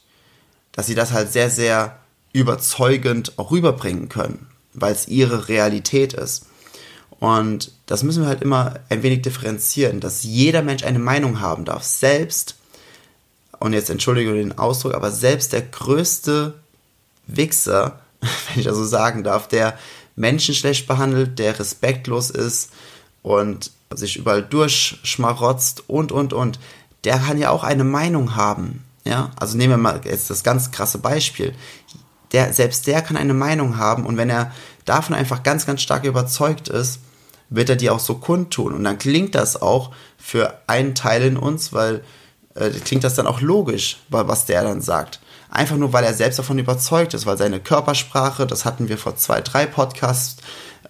dass 0.71 0.87
sie 0.87 0.95
das 0.95 1.11
halt 1.11 1.33
sehr, 1.33 1.49
sehr 1.49 1.99
überzeugend 2.31 3.37
auch 3.37 3.51
rüberbringen 3.51 4.07
können, 4.07 4.47
weil 4.71 4.93
es 4.93 5.09
ihre 5.09 5.49
Realität 5.49 6.13
ist. 6.13 6.45
Und 7.19 7.73
das 7.87 8.03
müssen 8.03 8.23
wir 8.23 8.29
halt 8.29 8.41
immer 8.41 8.75
ein 8.87 9.03
wenig 9.03 9.21
differenzieren, 9.23 9.99
dass 9.99 10.23
jeder 10.23 10.61
Mensch 10.61 10.85
eine 10.85 10.99
Meinung 10.99 11.41
haben 11.41 11.65
darf. 11.65 11.83
Selbst, 11.83 12.55
und 13.61 13.73
jetzt 13.73 13.91
entschuldige 13.91 14.33
den 14.33 14.57
Ausdruck, 14.57 14.95
aber 14.95 15.11
selbst 15.11 15.53
der 15.53 15.61
größte 15.61 16.55
Wichser, 17.27 17.99
wenn 18.19 18.59
ich 18.59 18.65
das 18.65 18.75
so 18.75 18.85
sagen 18.85 19.23
darf, 19.23 19.47
der 19.47 19.77
Menschen 20.15 20.55
schlecht 20.55 20.87
behandelt, 20.87 21.37
der 21.37 21.59
respektlos 21.59 22.31
ist 22.31 22.71
und 23.21 23.71
sich 23.93 24.17
überall 24.17 24.41
durchschmarotzt 24.41 25.83
und, 25.87 26.11
und, 26.11 26.33
und, 26.33 26.59
der 27.03 27.19
kann 27.19 27.37
ja 27.37 27.49
auch 27.51 27.63
eine 27.63 27.83
Meinung 27.83 28.35
haben. 28.35 28.83
Ja, 29.05 29.31
also 29.39 29.57
nehmen 29.57 29.73
wir 29.73 29.77
mal 29.77 30.01
jetzt 30.05 30.29
das 30.29 30.43
ganz 30.43 30.71
krasse 30.71 30.97
Beispiel. 30.97 31.53
Der, 32.31 32.53
selbst 32.53 32.87
der 32.87 33.01
kann 33.01 33.17
eine 33.17 33.33
Meinung 33.33 33.77
haben 33.77 34.05
und 34.05 34.17
wenn 34.17 34.29
er 34.29 34.51
davon 34.85 35.15
einfach 35.15 35.43
ganz, 35.43 35.65
ganz 35.65 35.81
stark 35.81 36.03
überzeugt 36.03 36.67
ist, 36.67 36.99
wird 37.49 37.69
er 37.69 37.75
die 37.75 37.89
auch 37.89 37.99
so 37.99 38.15
kundtun. 38.15 38.73
Und 38.73 38.83
dann 38.83 38.97
klingt 38.97 39.35
das 39.35 39.61
auch 39.61 39.91
für 40.17 40.59
einen 40.67 40.95
Teil 40.95 41.23
in 41.23 41.37
uns, 41.37 41.73
weil 41.73 42.03
äh, 42.55 42.69
klingt 42.69 43.03
das 43.03 43.15
dann 43.15 43.27
auch 43.27 43.41
logisch, 43.41 43.97
was 44.09 44.45
der 44.45 44.63
dann 44.63 44.81
sagt. 44.81 45.19
Einfach 45.49 45.77
nur, 45.77 45.91
weil 45.93 46.03
er 46.03 46.13
selbst 46.13 46.39
davon 46.39 46.59
überzeugt 46.59 47.13
ist, 47.13 47.25
weil 47.25 47.37
seine 47.37 47.59
Körpersprache, 47.59 48.47
das 48.47 48.65
hatten 48.65 48.89
wir 48.89 48.97
vor 48.97 49.15
zwei, 49.17 49.41
drei 49.41 49.65
Podcasts, 49.65 50.37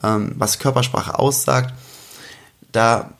ähm, 0.03 0.34
was 0.38 0.60
Körpersprache 0.60 1.18
aussagt, 1.18 1.74
da 2.72 3.12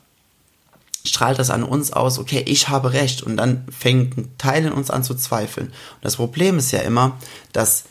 strahlt 1.04 1.38
das 1.38 1.50
an 1.50 1.64
uns 1.64 1.92
aus, 1.92 2.18
okay, 2.18 2.44
ich 2.46 2.68
habe 2.68 2.92
recht 2.92 3.22
und 3.22 3.36
dann 3.36 3.66
fängt 3.76 4.38
Teil 4.38 4.66
in 4.66 4.72
uns 4.72 4.90
an 4.90 5.02
zu 5.02 5.14
zweifeln. 5.14 5.68
Und 5.68 6.02
das 6.02 6.16
Problem 6.16 6.58
ist 6.58 6.70
ja 6.70 6.80
immer, 6.80 7.18
dass 7.52 7.84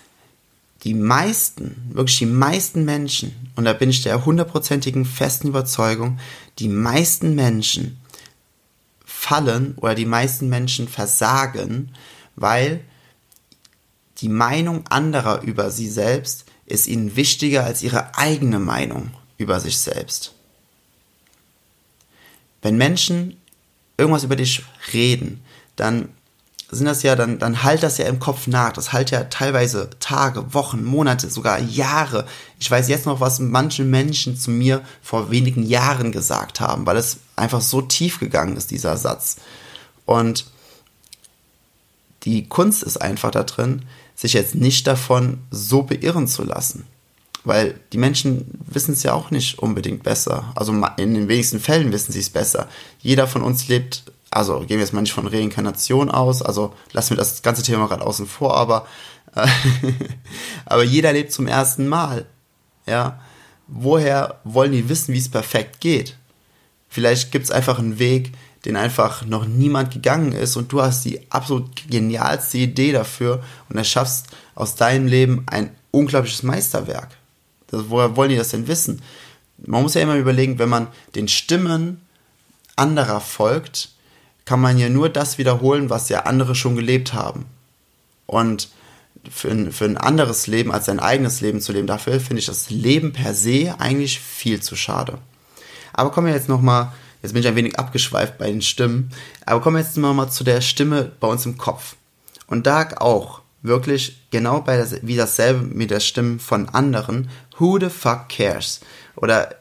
die 0.84 0.94
meisten, 0.94 1.90
wirklich 1.94 2.20
die 2.20 2.26
meisten 2.26 2.86
Menschen, 2.86 3.52
und 3.56 3.66
da 3.66 3.74
bin 3.74 3.90
ich 3.90 4.02
der 4.02 4.26
hundertprozentigen 4.26 5.06
festen 5.06 5.50
Überzeugung, 5.50 6.20
die 6.60 6.70
meisten 6.70 7.36
Menschen 7.36 8.01
fallen 9.22 9.76
oder 9.78 9.94
die 9.94 10.08
meisten 10.08 10.50
Menschen 10.50 10.88
versagen, 10.88 11.94
weil 12.36 12.84
die 14.18 14.30
Meinung 14.30 14.88
anderer 14.88 15.44
über 15.44 15.70
sie 15.70 15.88
selbst 15.88 16.46
ist 16.66 16.88
ihnen 16.88 17.16
wichtiger 17.16 17.64
als 17.64 17.84
ihre 17.84 18.18
eigene 18.18 18.58
Meinung 18.58 19.12
über 19.38 19.60
sich 19.60 19.78
selbst. 19.78 20.34
Wenn 22.64 22.78
Menschen 22.78 23.38
irgendwas 23.96 24.24
über 24.24 24.36
dich 24.36 24.64
reden, 24.92 25.44
dann 25.76 26.10
sind 26.78 26.86
das 26.86 27.04
ja, 27.04 27.16
dann, 27.16 27.38
dann 27.38 27.64
halt 27.64 27.84
das 27.84 27.98
ja 27.98 28.06
im 28.06 28.20
Kopf 28.20 28.48
nach. 28.48 28.72
Das 28.72 28.94
halt 28.94 29.12
ja 29.12 29.26
teilweise 29.26 29.90
Tage, 30.00 30.54
Wochen, 30.54 30.84
Monate, 30.84 31.30
sogar 31.30 31.60
Jahre. 31.60 32.26
Ich 32.60 32.72
weiß 32.72 32.88
jetzt 32.88 33.06
noch, 33.06 33.20
was 33.20 33.40
manche 33.40 33.84
Menschen 33.84 34.38
zu 34.38 34.52
mir 34.52 34.82
vor 35.02 35.32
wenigen 35.32 35.64
Jahren 35.64 36.12
gesagt 36.12 36.62
haben, 36.62 36.86
weil 36.86 36.98
es 36.98 37.18
einfach 37.36 37.62
so 37.62 37.82
tief 37.82 38.20
gegangen 38.20 38.56
ist, 38.56 38.72
dieser 38.72 38.96
Satz. 38.96 39.36
Und 40.06 40.46
die 42.24 42.48
Kunst 42.48 42.84
ist 42.84 42.98
einfach 42.98 43.32
da 43.32 43.44
drin, 43.44 43.84
sich 44.16 44.34
jetzt 44.34 44.56
nicht 44.56 44.88
davon 44.88 45.40
so 45.50 45.84
beirren 45.84 46.28
zu 46.28 46.44
lassen. 46.44 46.86
Weil 47.44 47.80
die 47.92 47.98
Menschen 47.98 48.60
wissen 48.66 48.94
es 48.94 49.04
ja 49.04 49.14
auch 49.14 49.32
nicht 49.32 49.60
unbedingt 49.60 50.04
besser. 50.04 50.52
Also 50.56 50.74
in 50.98 51.14
den 51.14 51.28
wenigsten 51.28 51.60
Fällen 51.60 51.92
wissen 51.92 52.12
sie 52.12 52.20
es 52.20 52.30
besser. 52.30 52.68
Jeder 53.00 53.28
von 53.28 53.42
uns 53.42 53.68
lebt, 53.68 54.04
also 54.30 54.60
gehen 54.60 54.78
wir 54.78 54.80
jetzt 54.80 54.94
mal 54.94 55.02
nicht 55.02 55.14
von 55.14 55.28
Reinkarnation 55.28 56.12
aus, 56.12 56.42
also 56.42 56.74
lassen 56.94 57.12
wir 57.12 57.18
das 57.18 57.42
ganze 57.42 57.64
Thema 57.64 57.88
gerade 57.88 58.06
außen 58.06 58.28
vor, 58.28 58.56
aber, 58.56 58.86
äh, 59.36 59.48
aber 60.66 60.84
jeder 60.84 61.14
lebt 61.14 61.32
zum 61.32 61.48
ersten 61.48 61.88
Mal. 61.88 62.26
Ja. 62.86 63.20
Woher 63.68 64.40
wollen 64.44 64.74
die 64.74 64.90
wissen, 64.90 65.14
wie 65.14 65.20
es 65.20 65.30
perfekt 65.30 65.80
geht? 65.80 66.18
Vielleicht 66.90 67.32
gibt 67.32 67.46
es 67.46 67.52
einfach 67.52 67.80
einen 67.80 68.00
Weg, 68.00 68.34
den 68.66 68.76
einfach 68.76 69.26
noch 69.26 69.46
niemand 69.46 69.92
gegangen 69.92 70.34
ist 70.34 70.58
und 70.58 70.72
du 70.72 70.82
hast 70.82 71.06
die 71.06 71.32
absolut 71.32 71.88
genialste 71.90 72.60
Idee 72.60 72.92
dafür 72.92 73.42
und 73.70 73.78
erschaffst 73.78 74.28
aus 74.56 74.76
deinem 74.76 75.08
Leben 75.08 75.44
ein 75.48 75.72
unglaubliches 75.92 76.44
Meisterwerk. 76.44 77.10
Das, 77.72 77.86
woher 77.90 78.16
wollen 78.16 78.30
die 78.30 78.38
das 78.38 78.50
denn 78.50 78.68
wissen? 78.68 79.02
Man 79.58 79.82
muss 79.82 79.94
ja 79.94 80.02
immer 80.02 80.16
überlegen, 80.16 80.60
wenn 80.60 80.70
man 80.70 80.88
den 81.16 81.28
Stimmen 81.28 82.02
anderer 82.76 83.22
folgt, 83.22 83.90
kann 84.46 84.60
man 84.60 84.78
ja 84.78 84.90
nur 84.90 85.10
das 85.10 85.38
wiederholen, 85.38 85.90
was 85.90 86.10
ja 86.10 86.22
andere 86.22 86.56
schon 86.56 86.76
gelebt 86.76 87.14
haben. 87.14 87.46
Und 88.26 88.70
für 89.30 89.50
ein, 89.50 89.72
für 89.72 89.86
ein 89.86 89.98
anderes 89.98 90.48
Leben 90.48 90.72
als 90.72 90.86
sein 90.86 91.00
eigenes 91.00 91.42
Leben 91.42 91.62
zu 91.62 91.74
leben, 91.74 91.88
dafür 91.88 92.20
finde 92.20 92.40
ich 92.40 92.48
das 92.48 92.70
Leben 92.70 93.14
per 93.14 93.34
se 93.34 93.76
eigentlich 93.78 94.20
viel 94.20 94.62
zu 94.62 94.76
schade. 94.76 95.20
Aber 95.94 96.12
kommen 96.12 96.28
wir 96.28 96.34
jetzt 96.34 96.50
nochmal, 96.50 96.92
jetzt 97.22 97.34
bin 97.34 97.42
ich 97.42 97.48
ein 97.48 97.56
wenig 97.56 97.78
abgeschweift 97.78 98.38
bei 98.38 98.48
den 98.48 98.62
Stimmen, 98.62 99.12
aber 99.46 99.62
kommen 99.62 99.76
wir 99.76 99.84
jetzt 99.84 99.98
nochmal 99.98 100.32
zu 100.32 100.44
der 100.44 100.62
Stimme 100.62 101.12
bei 101.20 101.28
uns 101.28 101.46
im 101.46 101.58
Kopf. 101.58 101.96
Und 102.48 102.66
da 102.66 102.90
auch 102.98 103.42
wirklich 103.62 104.28
genau 104.32 104.62
bei 104.62 104.78
das, 104.78 104.96
wie 105.02 105.16
dasselbe 105.16 105.62
mit 105.62 105.92
der 105.92 106.00
Stimme 106.00 106.40
von 106.40 106.70
anderen. 106.70 107.30
Who 107.58 107.80
the 107.80 107.90
fuck 107.90 108.30
cares? 108.30 108.82
Oder 109.16 109.56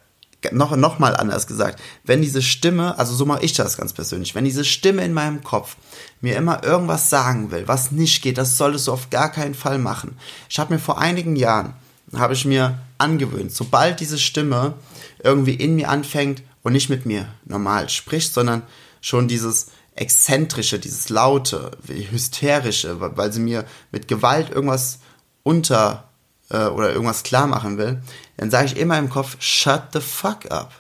noch, 0.53 0.75
noch 0.75 0.99
mal 0.99 1.15
anders 1.17 1.47
gesagt, 1.47 1.81
wenn 2.05 2.23
diese 2.23 2.41
Stimme, 2.41 2.99
also 2.99 3.15
so 3.15 3.27
mache 3.27 3.45
ich 3.45 3.53
das 3.53 3.77
ganz 3.77 3.93
persönlich, 3.93 4.35
wenn 4.35 4.45
diese 4.45 4.65
Stimme 4.65 5.05
in 5.05 5.13
meinem 5.13 5.45
Kopf 5.45 5.77
mir 6.21 6.37
immer 6.37 6.65
irgendwas 6.65 7.11
sagen 7.11 7.51
will, 7.51 7.69
was 7.69 7.93
nicht 7.93 8.23
geht, 8.23 8.39
das 8.39 8.57
solltest 8.57 8.89
du 8.89 8.93
auf 8.93 9.11
gar 9.11 9.31
keinen 9.31 9.55
Fall 9.55 9.79
machen. 9.79 10.17
Ich 10.49 10.59
habe 10.59 10.73
mir 10.73 10.81
vor 10.81 10.99
einigen 10.99 11.37
Jahren, 11.37 11.75
habe 12.15 12.33
ich 12.33 12.45
mir 12.45 12.79
angewöhnt, 12.97 13.53
sobald 13.53 14.01
diese 14.01 14.19
Stimme 14.19 14.75
irgendwie 15.23 15.55
in 15.55 15.77
mir 15.77 15.91
anfängt 15.91 16.43
und 16.63 16.73
nicht 16.73 16.89
mit 16.89 17.05
mir 17.05 17.29
normal 17.45 17.89
spricht, 17.89 18.33
sondern 18.33 18.63
schon 19.03 19.29
dieses, 19.29 19.69
exzentrische, 20.01 20.79
dieses 20.79 21.11
laute, 21.11 21.73
hysterische, 21.87 23.01
weil 23.01 23.33
sie 23.33 23.41
mir 23.41 23.65
mit 23.93 24.09
Gewalt 24.09 24.51
irgendwas 24.51 25.01
unter 25.43 26.09
äh, 26.49 26.67
oder 26.67 26.91
irgendwas 26.91 27.23
klar 27.23 27.47
machen 27.47 27.79
will, 27.79 28.03
dann 28.37 28.51
sage 28.51 28.67
ich 28.67 28.77
immer 28.77 28.99
im 28.99 29.11
Kopf, 29.11 29.37
shut 29.41 29.83
the 29.93 30.01
fuck 30.01 30.51
up. 30.51 30.73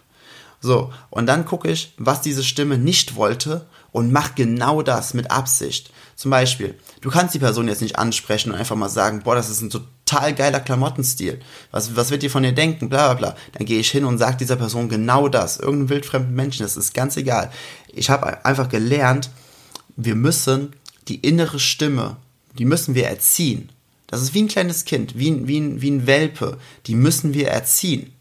So, 0.60 0.92
und 1.10 1.26
dann 1.26 1.44
gucke 1.44 1.70
ich, 1.70 1.94
was 1.96 2.20
diese 2.20 2.44
Stimme 2.44 2.78
nicht 2.78 3.14
wollte 3.14 3.66
und 3.92 4.12
mach 4.12 4.34
genau 4.34 4.82
das 4.82 5.14
mit 5.14 5.30
Absicht. 5.30 5.92
Zum 6.16 6.30
Beispiel, 6.30 6.78
du 7.00 7.10
kannst 7.10 7.34
die 7.34 7.38
Person 7.38 7.68
jetzt 7.68 7.82
nicht 7.82 7.98
ansprechen 7.98 8.52
und 8.52 8.58
einfach 8.58 8.76
mal 8.76 8.90
sagen, 8.90 9.22
boah, 9.22 9.34
das 9.34 9.48
ist 9.48 9.62
ein 9.62 9.70
total 10.10 10.34
geiler 10.34 10.60
Klamottenstil. 10.60 11.40
Was, 11.70 11.94
was 11.96 12.10
wird 12.10 12.22
ihr 12.22 12.30
von 12.30 12.44
ihr 12.44 12.52
denken? 12.52 12.88
Bla 12.88 13.14
bla 13.14 13.32
bla. 13.32 13.36
Dann 13.52 13.66
gehe 13.66 13.78
ich 13.78 13.90
hin 13.90 14.04
und 14.04 14.18
sage 14.18 14.36
dieser 14.36 14.56
Person 14.56 14.88
genau 14.88 15.28
das. 15.28 15.58
Irgendeinem 15.58 15.90
wildfremden 15.90 16.34
Menschen, 16.34 16.62
das 16.62 16.76
ist 16.76 16.94
ganz 16.94 17.16
egal. 17.16 17.50
Ich 17.92 18.10
habe 18.10 18.44
einfach 18.44 18.68
gelernt, 18.68 19.30
wir 19.96 20.14
müssen 20.14 20.74
die 21.08 21.16
innere 21.16 21.58
Stimme, 21.58 22.16
die 22.58 22.64
müssen 22.64 22.94
wir 22.94 23.06
erziehen. 23.06 23.70
Das 24.06 24.22
ist 24.22 24.34
wie 24.34 24.42
ein 24.42 24.48
kleines 24.48 24.84
Kind, 24.84 25.16
wie 25.16 25.30
ein, 25.30 25.46
wie 25.46 25.60
ein, 25.60 25.80
wie 25.80 25.90
ein 25.90 26.06
Welpe. 26.06 26.58
Die 26.86 26.96
müssen 26.96 27.32
wir 27.32 27.48
erziehen. 27.48 28.12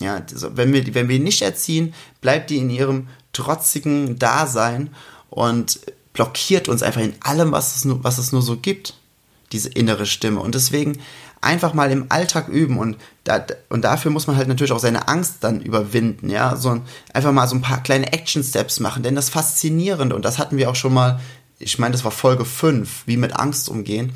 Ja, 0.00 0.22
wenn 0.54 0.72
wir, 0.72 0.94
wenn 0.94 1.08
wir 1.08 1.18
nicht 1.18 1.42
erziehen, 1.42 1.94
bleibt 2.20 2.50
die 2.50 2.58
in 2.58 2.70
ihrem 2.70 3.08
trotzigen 3.32 4.18
Dasein 4.18 4.90
und 5.28 5.80
blockiert 6.12 6.68
uns 6.68 6.82
einfach 6.82 7.02
in 7.02 7.14
allem, 7.20 7.52
was 7.52 7.76
es 7.76 7.84
nur, 7.84 8.02
was 8.02 8.18
es 8.18 8.32
nur 8.32 8.42
so 8.42 8.56
gibt. 8.56 8.94
Diese 9.52 9.68
innere 9.68 10.06
Stimme. 10.06 10.40
Und 10.40 10.54
deswegen 10.54 10.98
einfach 11.40 11.72
mal 11.72 11.90
im 11.90 12.06
Alltag 12.10 12.48
üben 12.48 12.78
und, 12.78 12.96
da, 13.24 13.44
und 13.68 13.82
dafür 13.82 14.10
muss 14.10 14.26
man 14.26 14.36
halt 14.36 14.48
natürlich 14.48 14.72
auch 14.72 14.78
seine 14.78 15.08
Angst 15.08 15.36
dann 15.40 15.60
überwinden, 15.60 16.28
ja, 16.28 16.56
so 16.56 16.70
ein, 16.70 16.82
einfach 17.14 17.32
mal 17.32 17.48
so 17.48 17.56
ein 17.56 17.62
paar 17.62 17.82
kleine 17.82 18.12
Action 18.12 18.44
Steps 18.44 18.80
machen, 18.80 19.02
denn 19.02 19.14
das 19.14 19.30
Faszinierende 19.30 20.14
und 20.14 20.24
das 20.24 20.38
hatten 20.38 20.58
wir 20.58 20.70
auch 20.70 20.76
schon 20.76 20.92
mal, 20.92 21.20
ich 21.58 21.78
meine, 21.78 21.92
das 21.92 22.04
war 22.04 22.10
Folge 22.10 22.44
5, 22.44 23.04
wie 23.06 23.16
mit 23.16 23.36
Angst 23.36 23.68
umgehen, 23.68 24.12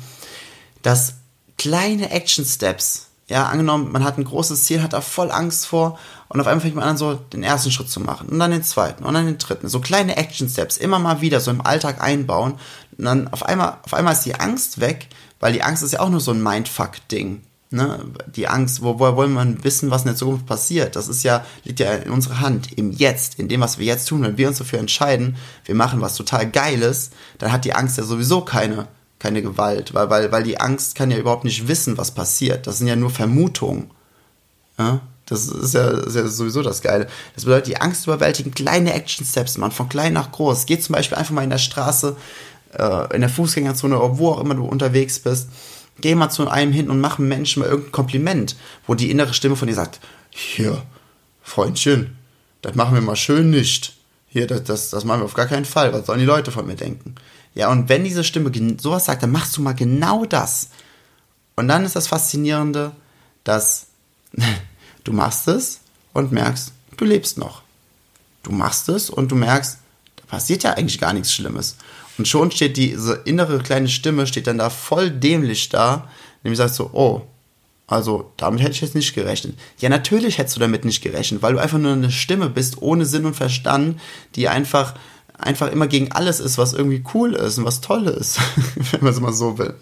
dass 0.83 1.15
kleine 1.57 2.11
Action 2.11 2.45
Steps, 2.45 3.07
ja, 3.27 3.47
angenommen, 3.47 3.91
man 3.91 4.03
hat 4.03 4.17
ein 4.17 4.23
großes 4.23 4.65
Ziel, 4.65 4.83
hat 4.83 4.93
da 4.93 5.01
voll 5.01 5.31
Angst 5.31 5.65
vor 5.65 5.97
und 6.29 6.39
auf 6.39 6.45
einmal 6.45 6.61
fängt 6.61 6.75
man 6.75 6.83
an, 6.83 6.97
so 6.97 7.15
den 7.15 7.41
ersten 7.41 7.71
Schritt 7.71 7.89
zu 7.89 7.99
machen 7.99 8.29
und 8.29 8.37
dann 8.37 8.51
den 8.51 8.63
zweiten 8.63 9.03
und 9.03 9.13
dann 9.15 9.25
den 9.25 9.39
dritten. 9.39 9.67
So 9.67 9.79
kleine 9.79 10.15
Action 10.17 10.47
Steps 10.47 10.77
immer 10.77 10.99
mal 10.99 11.21
wieder 11.21 11.39
so 11.39 11.49
im 11.49 11.65
Alltag 11.65 12.01
einbauen 12.01 12.53
und 12.97 13.05
dann 13.05 13.27
auf 13.29 13.43
einmal, 13.43 13.77
auf 13.83 13.93
einmal 13.95 14.13
ist 14.13 14.25
die 14.25 14.35
Angst 14.35 14.79
weg, 14.79 15.07
weil 15.39 15.53
die 15.53 15.63
Angst 15.63 15.81
ist 15.81 15.93
ja 15.93 16.01
auch 16.01 16.09
nur 16.09 16.19
so 16.19 16.31
ein 16.31 16.43
Mindfuck-Ding. 16.43 17.41
Ne? 17.71 17.99
Die 18.27 18.47
Angst, 18.47 18.83
wo, 18.83 18.99
woher 18.99 19.15
wollen 19.15 19.33
wir 19.33 19.63
wissen, 19.63 19.89
was 19.89 20.03
in 20.03 20.09
der 20.09 20.15
Zukunft 20.15 20.45
passiert? 20.45 20.95
Das 20.95 21.07
ist 21.07 21.23
ja, 21.23 21.43
liegt 21.63 21.79
ja 21.79 21.93
in 21.93 22.11
unserer 22.11 22.39
Hand, 22.39 22.77
im 22.77 22.91
Jetzt, 22.91 23.39
in 23.39 23.47
dem, 23.47 23.61
was 23.61 23.79
wir 23.79 23.85
jetzt 23.85 24.07
tun. 24.07 24.21
Wenn 24.21 24.37
wir 24.37 24.47
uns 24.47 24.59
dafür 24.59 24.79
entscheiden, 24.79 25.35
wir 25.65 25.73
machen 25.73 25.99
was 25.99 26.15
total 26.15 26.49
Geiles, 26.49 27.09
dann 27.39 27.51
hat 27.51 27.65
die 27.65 27.73
Angst 27.73 27.97
ja 27.97 28.03
sowieso 28.03 28.41
keine 28.41 28.87
keine 29.19 29.41
Gewalt, 29.41 29.93
weil, 29.93 30.09
weil, 30.09 30.31
weil 30.31 30.43
die 30.43 30.59
Angst 30.59 30.95
kann 30.95 31.11
ja 31.11 31.17
überhaupt 31.17 31.45
nicht 31.45 31.67
wissen, 31.67 31.97
was 31.97 32.11
passiert. 32.11 32.67
Das 32.67 32.77
sind 32.77 32.87
ja 32.87 32.95
nur 32.95 33.09
Vermutungen. 33.09 33.91
Ja? 34.77 35.01
Das 35.25 35.47
ist 35.47 35.73
ja, 35.73 35.89
ist 35.89 36.15
ja 36.15 36.27
sowieso 36.27 36.61
das 36.61 36.81
Geile. 36.81 37.07
Das 37.33 37.45
bedeutet, 37.45 37.67
die 37.67 37.81
Angst 37.81 38.05
überwältigen, 38.05 38.53
kleine 38.53 38.93
Action-Steps, 38.93 39.57
man, 39.57 39.71
von 39.71 39.89
klein 39.89 40.13
nach 40.13 40.31
groß. 40.31 40.65
Geh 40.65 40.79
zum 40.79 40.93
Beispiel 40.93 41.17
einfach 41.17 41.33
mal 41.33 41.43
in 41.43 41.49
der 41.49 41.57
Straße, 41.57 42.15
äh, 42.77 43.15
in 43.15 43.21
der 43.21 43.29
Fußgängerzone 43.29 43.97
oder 43.97 44.19
wo 44.19 44.31
auch 44.31 44.41
immer 44.41 44.53
du 44.53 44.65
unterwegs 44.65 45.19
bist. 45.19 45.49
Geh 45.99 46.13
mal 46.13 46.29
zu 46.29 46.47
einem 46.47 46.73
hin 46.73 46.89
und 46.89 46.99
mach 46.99 47.17
einem 47.17 47.29
Menschen 47.29 47.61
mal 47.61 47.69
irgendein 47.69 47.93
Kompliment, 47.93 48.55
wo 48.85 48.95
die 48.95 49.09
innere 49.09 49.33
Stimme 49.33 49.55
von 49.55 49.67
dir 49.67 49.75
sagt, 49.75 49.99
hier, 50.29 50.83
Freundchen, 51.41 52.17
das 52.61 52.75
machen 52.75 52.95
wir 52.95 53.01
mal 53.01 53.15
schön 53.15 53.49
nicht. 53.49 53.95
Hier, 54.27 54.45
das, 54.45 54.63
das, 54.63 54.89
das 54.89 55.05
machen 55.05 55.21
wir 55.21 55.25
auf 55.25 55.33
gar 55.33 55.45
keinen 55.47 55.65
Fall. 55.65 55.93
Was 55.93 56.05
sollen 56.05 56.19
die 56.19 56.25
Leute 56.25 56.51
von 56.51 56.67
mir 56.67 56.75
denken? 56.75 57.15
Ja, 57.55 57.71
und 57.71 57.89
wenn 57.89 58.03
diese 58.03 58.23
Stimme 58.23 58.51
sowas 58.79 59.05
sagt, 59.05 59.23
dann 59.23 59.31
machst 59.31 59.57
du 59.57 59.61
mal 59.61 59.73
genau 59.73 60.25
das. 60.25 60.69
Und 61.55 61.69
dann 61.69 61.85
ist 61.85 61.95
das 61.95 62.07
Faszinierende, 62.07 62.91
dass 63.43 63.87
du 65.03 65.13
machst 65.13 65.47
es 65.47 65.79
und 66.13 66.31
merkst, 66.31 66.73
du 66.97 67.05
lebst 67.05 67.37
noch. 67.37 67.63
Du 68.43 68.51
machst 68.51 68.89
es 68.89 69.09
und 69.09 69.31
du 69.31 69.35
merkst, 69.35 69.79
da 70.17 70.25
passiert 70.27 70.63
ja 70.63 70.73
eigentlich 70.73 70.99
gar 70.99 71.13
nichts 71.13 71.33
Schlimmes. 71.33 71.77
Und 72.17 72.27
schon 72.27 72.51
steht 72.51 72.77
diese 72.77 73.21
innere 73.25 73.59
kleine 73.59 73.87
Stimme, 73.87 74.27
steht 74.27 74.47
dann 74.47 74.57
da 74.57 74.69
voll 74.69 75.09
dämlich 75.09 75.69
da, 75.69 76.09
nämlich 76.43 76.57
sagst 76.57 76.75
so, 76.75 76.89
oh, 76.93 77.21
also 77.87 78.31
damit 78.37 78.61
hätte 78.61 78.71
ich 78.71 78.81
jetzt 78.81 78.95
nicht 78.95 79.13
gerechnet. 79.13 79.57
Ja, 79.79 79.89
natürlich 79.89 80.37
hättest 80.37 80.55
du 80.55 80.59
damit 80.59 80.85
nicht 80.85 81.01
gerechnet, 81.01 81.41
weil 81.41 81.53
du 81.53 81.59
einfach 81.59 81.77
nur 81.77 81.93
eine 81.93 82.11
Stimme 82.11 82.49
bist, 82.49 82.81
ohne 82.81 83.05
Sinn 83.05 83.25
und 83.25 83.35
Verstand, 83.35 83.99
die 84.35 84.47
einfach 84.47 84.95
einfach 85.37 85.71
immer 85.71 85.87
gegen 85.87 86.11
alles 86.11 86.39
ist, 86.39 86.57
was 86.57 86.73
irgendwie 86.73 87.03
cool 87.13 87.33
ist 87.33 87.57
und 87.57 87.65
was 87.65 87.81
toll 87.81 88.07
ist, 88.07 88.39
wenn 88.91 89.03
man 89.03 89.13
es 89.13 89.19
mal 89.19 89.33
so 89.33 89.57
will. 89.57 89.75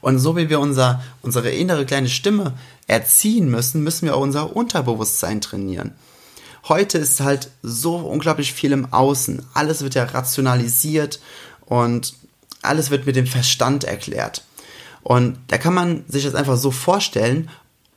Und 0.00 0.18
so 0.18 0.36
wie 0.36 0.48
wir 0.48 0.60
unser, 0.60 1.02
unsere 1.22 1.50
innere 1.50 1.84
kleine 1.84 2.08
Stimme 2.08 2.54
erziehen 2.86 3.50
müssen, 3.50 3.82
müssen 3.82 4.06
wir 4.06 4.16
auch 4.16 4.22
unser 4.22 4.56
Unterbewusstsein 4.56 5.40
trainieren. 5.40 5.92
Heute 6.68 6.98
ist 6.98 7.20
halt 7.20 7.50
so 7.62 7.96
unglaublich 7.96 8.52
viel 8.52 8.72
im 8.72 8.92
Außen. 8.92 9.44
Alles 9.54 9.82
wird 9.82 9.94
ja 9.94 10.04
rationalisiert 10.04 11.20
und 11.66 12.14
alles 12.62 12.90
wird 12.90 13.06
mit 13.06 13.16
dem 13.16 13.26
Verstand 13.26 13.84
erklärt. 13.84 14.44
Und 15.02 15.38
da 15.48 15.58
kann 15.58 15.74
man 15.74 16.04
sich 16.08 16.24
das 16.24 16.34
einfach 16.34 16.56
so 16.56 16.70
vorstellen, 16.70 17.50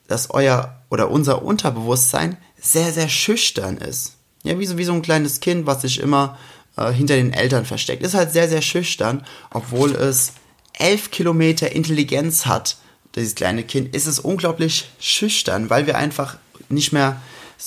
dass 0.07 0.29
euer 0.29 0.75
oder 0.89 1.11
unser 1.11 1.43
Unterbewusstsein 1.43 2.37
sehr, 2.59 2.93
sehr 2.93 3.09
schüchtern 3.09 3.77
ist. 3.77 4.13
Ja, 4.43 4.59
wie 4.59 4.65
so, 4.65 4.77
wie 4.77 4.83
so 4.83 4.93
ein 4.93 5.01
kleines 5.01 5.39
Kind, 5.39 5.65
was 5.65 5.81
sich 5.81 5.99
immer 5.99 6.37
äh, 6.77 6.91
hinter 6.91 7.15
den 7.15 7.33
Eltern 7.33 7.65
versteckt. 7.65 8.03
Ist 8.03 8.13
halt 8.13 8.31
sehr, 8.31 8.49
sehr 8.49 8.61
schüchtern, 8.61 9.25
obwohl 9.51 9.95
es 9.95 10.33
elf 10.73 11.11
Kilometer 11.11 11.71
Intelligenz 11.71 12.45
hat, 12.45 12.77
dieses 13.15 13.35
kleine 13.35 13.63
Kind, 13.63 13.95
ist 13.95 14.07
es 14.07 14.19
unglaublich 14.19 14.89
schüchtern, 14.99 15.69
weil 15.69 15.85
wir 15.85 15.97
einfach 15.97 16.37
nicht 16.69 16.91
mehr 16.93 17.21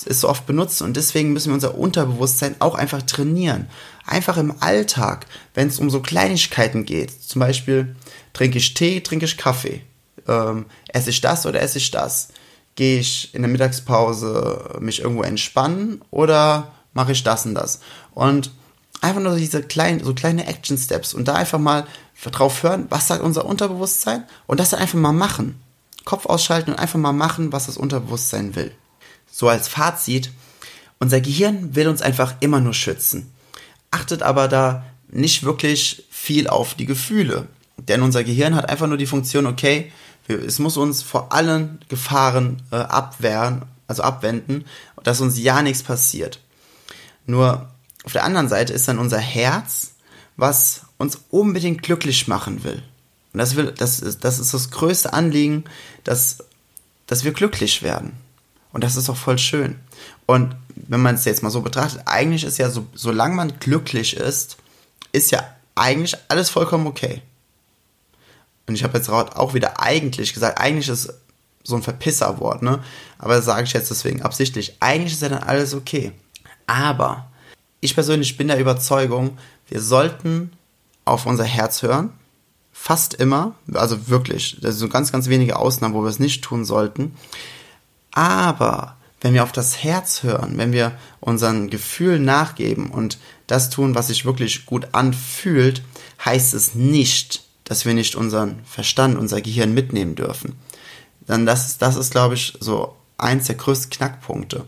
es 0.05 0.21
so 0.21 0.29
oft 0.29 0.47
benutzen 0.47 0.85
und 0.85 0.97
deswegen 0.97 1.33
müssen 1.33 1.51
wir 1.51 1.55
unser 1.55 1.79
Unterbewusstsein 1.79 2.57
auch 2.59 2.75
einfach 2.75 3.03
trainieren. 3.03 3.69
Einfach 4.05 4.37
im 4.37 4.55
Alltag, 4.61 5.27
wenn 5.55 5.69
es 5.69 5.79
um 5.79 5.89
so 5.89 6.01
Kleinigkeiten 6.01 6.85
geht, 6.85 7.11
zum 7.23 7.41
Beispiel 7.41 7.97
trinke 8.33 8.59
ich 8.59 8.75
Tee, 8.75 9.01
trinke 9.01 9.25
ich 9.25 9.39
Kaffee, 9.39 9.83
ähm, 10.29 10.67
esse 10.89 11.11
ich 11.11 11.21
das 11.21 11.47
oder 11.47 11.63
esse 11.63 11.79
ich 11.79 11.91
das, 11.91 12.29
gehe 12.77 13.01
ich 13.01 13.35
in 13.35 13.43
der 13.43 13.51
Mittagspause 13.51 14.77
mich 14.81 15.01
irgendwo 15.01 15.23
entspannen 15.23 16.03
oder 16.11 16.73
mache 16.93 17.13
ich 17.13 17.23
das 17.23 17.47
und 17.47 17.55
das? 17.55 17.81
Und 18.15 18.51
einfach 19.01 19.21
nur 19.21 19.37
diese 19.37 19.63
kleinen, 19.63 20.05
so 20.05 20.15
kleine 20.15 20.47
Action 20.47 20.79
Steps 20.79 21.15
und 21.15 21.27
da 21.27 21.35
einfach 21.35 21.59
mal 21.59 21.87
drauf 22.31 22.63
hören, 22.63 22.87
was 22.89 23.09
sagt 23.09 23.23
unser 23.23 23.45
Unterbewusstsein 23.45 24.25
und 24.47 24.61
das 24.61 24.71
dann 24.71 24.81
einfach 24.81 24.99
mal 24.99 25.13
machen. 25.13 25.61
Kopf 26.05 26.27
ausschalten 26.27 26.71
und 26.71 26.79
einfach 26.79 26.99
mal 26.99 27.13
machen, 27.13 27.53
was 27.53 27.67
das 27.67 27.77
Unterbewusstsein 27.77 28.55
will. 28.55 28.73
So 29.31 29.49
als 29.49 29.69
Fazit, 29.69 30.31
unser 30.99 31.21
Gehirn 31.21 31.75
will 31.75 31.89
uns 31.89 32.01
einfach 32.01 32.37
immer 32.41 32.61
nur 32.61 32.75
schützen, 32.75 33.33
achtet 33.91 34.23
aber 34.23 34.49
da 34.49 34.85
nicht 35.09 35.43
wirklich 35.43 36.05
viel 36.11 36.49
auf 36.49 36.75
die 36.75 36.87
Gefühle. 36.87 37.49
Denn 37.77 38.03
unser 38.03 38.25
Gehirn 38.25 38.55
hat 38.55 38.69
einfach 38.71 38.87
nur 38.87 38.97
die 38.97 39.07
Funktion, 39.07 39.47
okay, 39.47 39.93
es 40.29 40.59
muss 40.59 40.77
uns 40.77 41.03
vor 41.03 41.33
allen 41.33 41.81
Gefahren 41.89 42.63
äh, 42.71 42.77
abwehren, 42.77 43.63
also 43.87 44.03
abwenden, 44.03 44.65
dass 45.03 45.21
uns 45.21 45.39
ja 45.39 45.63
nichts 45.63 45.83
passiert. 45.83 46.41
Nur 47.27 47.69
auf 48.05 48.13
der 48.13 48.25
anderen 48.25 48.49
Seite 48.49 48.73
ist 48.73 48.89
dann 48.89 48.99
unser 48.99 49.19
Herz, 49.19 49.95
was 50.37 50.83
uns 50.99 51.21
unbedingt 51.31 51.83
glücklich 51.83 52.29
machen 52.29 52.65
will. 52.65 52.83
Und 53.33 53.39
das, 53.39 53.57
will, 53.57 53.73
das, 53.77 54.01
ist, 54.01 54.25
das 54.25 54.39
ist 54.39 54.55
das 54.55 54.71
größte 54.71 55.13
Anliegen, 55.13 55.65
dass, 56.05 56.39
dass 57.07 57.25
wir 57.25 57.33
glücklich 57.33 57.83
werden. 57.83 58.13
Und 58.73 58.85
das 58.85 58.97
ist 58.97 59.09
auch 59.09 59.17
voll 59.17 59.39
schön. 59.39 59.77
Und 60.27 60.55
wenn 60.75 61.01
man 61.01 61.15
es 61.15 61.25
jetzt 61.25 61.43
mal 61.43 61.51
so 61.51 61.63
betrachtet, 61.63 62.03
eigentlich 62.07 62.45
ist 62.45 62.59
ja 62.59 62.71
so, 62.71 62.87
solange 62.95 63.35
man 63.35 63.59
glücklich 63.59 64.17
ist, 64.17 64.57
ist 65.13 65.31
ja 65.31 65.43
eigentlich 65.75 66.17
alles 66.29 66.51
vollkommen 66.51 66.87
okay. 66.87 67.23
Und 68.67 68.75
ich 68.75 68.85
habe 68.85 68.99
jetzt 68.99 69.09
auch 69.09 69.55
wieder 69.55 69.81
eigentlich 69.81 70.35
gesagt, 70.35 70.59
eigentlich 70.59 70.89
ist 70.89 71.13
so 71.63 71.77
ein 71.77 71.83
Verpisserwort, 71.83 72.63
ne? 72.63 72.83
Aber 73.19 73.37
das 73.37 73.45
sage 73.45 73.65
ich 73.65 73.73
jetzt 73.73 73.91
deswegen 73.91 74.23
absichtlich. 74.23 74.77
Eigentlich 74.81 75.13
ist 75.13 75.23
ja 75.23 75.29
dann 75.29 75.43
alles 75.43 75.75
okay. 75.75 76.13
Aber 76.67 77.29
ich 77.81 77.95
persönlich 77.95 78.37
bin 78.37 78.49
der 78.49 78.59
Überzeugung, 78.59 79.39
wir 79.69 79.81
sollten 79.81 80.53
auf 81.05 81.27
unser 81.27 81.45
Herz 81.45 81.83
hören. 81.83 82.13
Fast 82.73 83.15
immer. 83.15 83.55
Also 83.73 84.09
wirklich. 84.09 84.59
Das 84.61 84.79
sind 84.79 84.93
ganz, 84.93 85.11
ganz 85.13 85.29
wenige 85.29 85.57
Ausnahmen, 85.57 85.95
wo 85.95 86.03
wir 86.03 86.11
es 86.11 86.19
nicht 86.19 86.43
tun 86.43 86.65
sollten. 86.65 87.17
Aber 88.13 88.97
wenn 89.21 89.35
wir 89.35 89.43
auf 89.43 89.53
das 89.53 89.83
Herz 89.83 90.23
hören, 90.23 90.59
wenn 90.59 90.73
wir 90.73 90.93
unseren 91.21 91.69
Gefühlen 91.71 92.25
nachgeben 92.25 92.91
und 92.91 93.19
das 93.47 93.71
tun, 93.71 93.95
was 93.95 94.09
sich 94.09 94.25
wirklich 94.25 94.67
gut 94.67 94.89
anfühlt, 94.93 95.83
heißt 96.25 96.55
es 96.55 96.75
nicht, 96.75 97.46
dass 97.67 97.85
wir 97.85 97.93
nicht 97.93 98.15
unseren 98.15 98.61
Verstand, 98.65 99.19
unser 99.19 99.43
Gehirn 99.43 99.75
mitnehmen 99.75 100.15
dürfen. 100.15 100.57
Dann 101.27 101.45
das 101.45 101.67
ist, 101.67 101.83
das 101.83 101.97
ist, 101.97 102.13
glaube 102.13 102.35
ich, 102.35 102.57
so 102.61 102.97
eins 103.19 103.47
der 103.47 103.57
größten 103.57 103.91
Knackpunkte. 103.91 104.65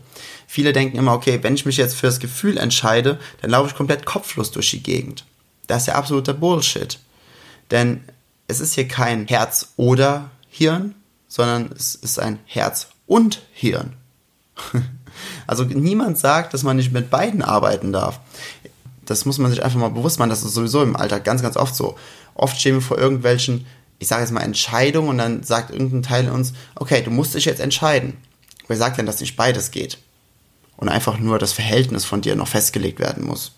Viele 0.47 0.73
denken 0.73 0.97
immer, 0.97 1.13
okay, 1.13 1.39
wenn 1.41 1.55
ich 1.55 1.65
mich 1.65 1.77
jetzt 1.77 1.95
für 1.95 2.07
das 2.07 2.19
Gefühl 2.19 2.57
entscheide, 2.57 3.19
dann 3.41 3.51
laufe 3.51 3.69
ich 3.69 3.75
komplett 3.75 4.05
kopflos 4.05 4.51
durch 4.51 4.69
die 4.71 4.83
Gegend. 4.83 5.25
Das 5.67 5.83
ist 5.83 5.87
ja 5.87 5.95
absoluter 5.95 6.33
Bullshit. 6.33 6.99
Denn 7.71 8.03
es 8.47 8.59
ist 8.59 8.73
hier 8.73 8.87
kein 8.87 9.27
Herz 9.27 9.73
oder 9.77 10.31
Hirn, 10.49 10.95
sondern 11.27 11.71
es 11.75 11.95
ist 11.95 12.19
ein 12.19 12.39
Herz 12.45 12.87
und 13.05 13.43
Hirn. 13.53 13.93
also 15.47 15.63
niemand 15.63 16.17
sagt, 16.17 16.53
dass 16.53 16.63
man 16.63 16.75
nicht 16.75 16.91
mit 16.91 17.09
beiden 17.09 17.43
arbeiten 17.43 17.93
darf 17.93 18.19
das 19.09 19.25
muss 19.25 19.39
man 19.39 19.49
sich 19.49 19.63
einfach 19.63 19.79
mal 19.79 19.89
bewusst 19.89 20.19
machen, 20.19 20.29
das 20.29 20.43
ist 20.43 20.53
sowieso 20.53 20.83
im 20.83 20.95
Alltag 20.95 21.23
ganz, 21.23 21.41
ganz 21.41 21.57
oft 21.57 21.75
so. 21.75 21.95
Oft 22.39 22.57
stehen 22.57 22.75
wir 22.75 22.81
vor 22.81 22.97
irgendwelchen, 22.97 23.65
ich 23.99 24.07
sage 24.07 24.21
jetzt 24.21 24.31
mal 24.31 24.41
Entscheidungen 24.41 25.09
und 25.09 25.17
dann 25.17 25.43
sagt 25.43 25.71
irgendein 25.71 26.03
Teil 26.03 26.29
uns, 26.29 26.53
okay, 26.75 27.01
du 27.03 27.11
musst 27.11 27.35
dich 27.35 27.43
jetzt 27.43 27.59
entscheiden. 27.59 28.13
Wer 28.69 28.77
sagt 28.77 28.97
denn, 28.97 29.05
dass 29.05 29.19
nicht 29.19 29.35
beides 29.35 29.71
geht? 29.71 29.97
Und 30.77 30.87
einfach 30.87 31.19
nur 31.19 31.37
das 31.37 31.51
Verhältnis 31.51 32.05
von 32.05 32.21
dir 32.21 32.37
noch 32.37 32.47
festgelegt 32.47 32.99
werden 32.99 33.25
muss. 33.25 33.51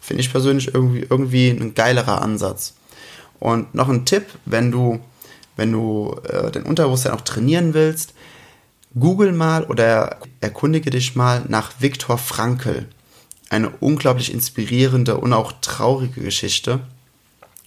Finde 0.00 0.22
ich 0.22 0.32
persönlich 0.32 0.74
irgendwie, 0.74 1.06
irgendwie 1.08 1.50
ein 1.50 1.74
geilerer 1.74 2.20
Ansatz. 2.20 2.74
Und 3.38 3.74
noch 3.76 3.88
ein 3.88 4.04
Tipp, 4.04 4.26
wenn 4.44 4.72
du, 4.72 4.98
wenn 5.54 5.70
du 5.70 6.16
äh, 6.28 6.50
dein 6.50 6.64
Unterbewusstsein 6.64 7.12
auch 7.12 7.20
trainieren 7.20 7.74
willst, 7.74 8.12
google 8.98 9.30
mal 9.30 9.62
oder 9.64 10.18
erkundige 10.40 10.90
dich 10.90 11.14
mal 11.14 11.44
nach 11.46 11.74
Viktor 11.78 12.18
Frankl. 12.18 12.88
Eine 13.50 13.70
unglaublich 13.78 14.32
inspirierende 14.32 15.16
und 15.18 15.32
auch 15.32 15.52
traurige 15.60 16.22
Geschichte. 16.22 16.80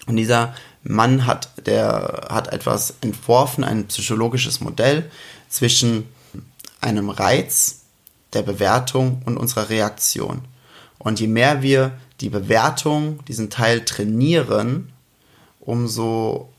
Und 0.09 0.15
dieser 0.15 0.55
Mann 0.83 1.27
hat, 1.27 1.49
der 1.67 2.27
hat 2.29 2.51
etwas 2.51 2.95
entworfen, 3.01 3.63
ein 3.63 3.85
psychologisches 3.87 4.59
Modell 4.59 5.09
zwischen 5.49 6.09
einem 6.81 7.11
Reiz, 7.11 7.81
der 8.33 8.41
Bewertung 8.41 9.21
und 9.25 9.37
unserer 9.37 9.69
Reaktion. 9.69 10.41
Und 10.97 11.19
je 11.19 11.27
mehr 11.27 11.61
wir 11.61 11.91
die 12.21 12.29
Bewertung, 12.29 13.23
diesen 13.27 13.51
Teil 13.51 13.85
trainieren, 13.85 14.91
umso 15.59 16.49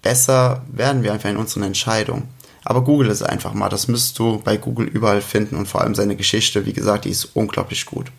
besser 0.00 0.64
werden 0.70 1.02
wir 1.02 1.12
einfach 1.12 1.30
in 1.30 1.36
unseren 1.36 1.64
Entscheidungen. 1.64 2.28
Aber 2.64 2.84
google 2.84 3.10
es 3.10 3.24
einfach 3.24 3.54
mal, 3.54 3.68
das 3.70 3.88
müsst 3.88 4.20
du 4.20 4.38
bei 4.38 4.56
Google 4.56 4.86
überall 4.86 5.20
finden 5.20 5.56
und 5.56 5.66
vor 5.66 5.80
allem 5.80 5.96
seine 5.96 6.14
Geschichte, 6.14 6.64
wie 6.64 6.72
gesagt, 6.72 7.06
die 7.06 7.10
ist 7.10 7.24
unglaublich 7.34 7.86
gut. 7.86 8.12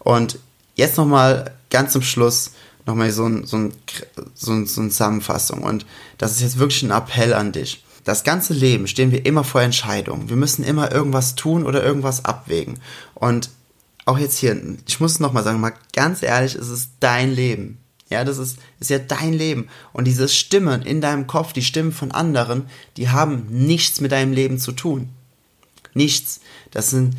Und 0.00 0.38
jetzt 0.74 0.98
nochmal 0.98 1.52
ganz 1.70 1.92
zum 1.92 2.02
Schluss 2.02 2.50
nochmal 2.86 3.10
so, 3.10 3.26
ein, 3.26 3.46
so, 3.46 3.56
ein, 3.56 3.72
so, 4.34 4.52
ein, 4.52 4.66
so 4.66 4.80
eine 4.80 4.90
Zusammenfassung 4.90 5.62
und 5.62 5.86
das 6.18 6.32
ist 6.32 6.40
jetzt 6.40 6.58
wirklich 6.58 6.82
ein 6.82 6.90
Appell 6.90 7.34
an 7.34 7.52
dich. 7.52 7.84
Das 8.04 8.22
ganze 8.22 8.52
Leben 8.52 8.86
stehen 8.86 9.12
wir 9.12 9.24
immer 9.24 9.44
vor 9.44 9.62
Entscheidungen. 9.62 10.28
Wir 10.28 10.36
müssen 10.36 10.62
immer 10.62 10.92
irgendwas 10.92 11.36
tun 11.36 11.64
oder 11.64 11.82
irgendwas 11.82 12.26
abwägen. 12.26 12.78
Und 13.14 13.48
auch 14.04 14.18
jetzt 14.18 14.36
hier, 14.36 14.60
ich 14.86 15.00
muss 15.00 15.12
es 15.12 15.20
nochmal 15.20 15.42
sagen, 15.42 15.60
mal 15.60 15.72
ganz 15.94 16.22
ehrlich, 16.22 16.54
es 16.54 16.68
ist 16.68 16.90
dein 17.00 17.32
Leben. 17.32 17.78
Ja, 18.10 18.24
das 18.24 18.36
ist, 18.36 18.58
ist 18.78 18.90
ja 18.90 18.98
dein 18.98 19.32
Leben. 19.32 19.68
Und 19.94 20.04
diese 20.04 20.28
Stimmen 20.28 20.82
in 20.82 21.00
deinem 21.00 21.26
Kopf, 21.26 21.54
die 21.54 21.62
Stimmen 21.62 21.92
von 21.92 22.12
anderen, 22.12 22.66
die 22.98 23.08
haben 23.08 23.46
nichts 23.48 24.02
mit 24.02 24.12
deinem 24.12 24.32
Leben 24.32 24.58
zu 24.58 24.72
tun. 24.72 25.08
Nichts. 25.94 26.40
Das 26.70 26.90
sind 26.90 27.16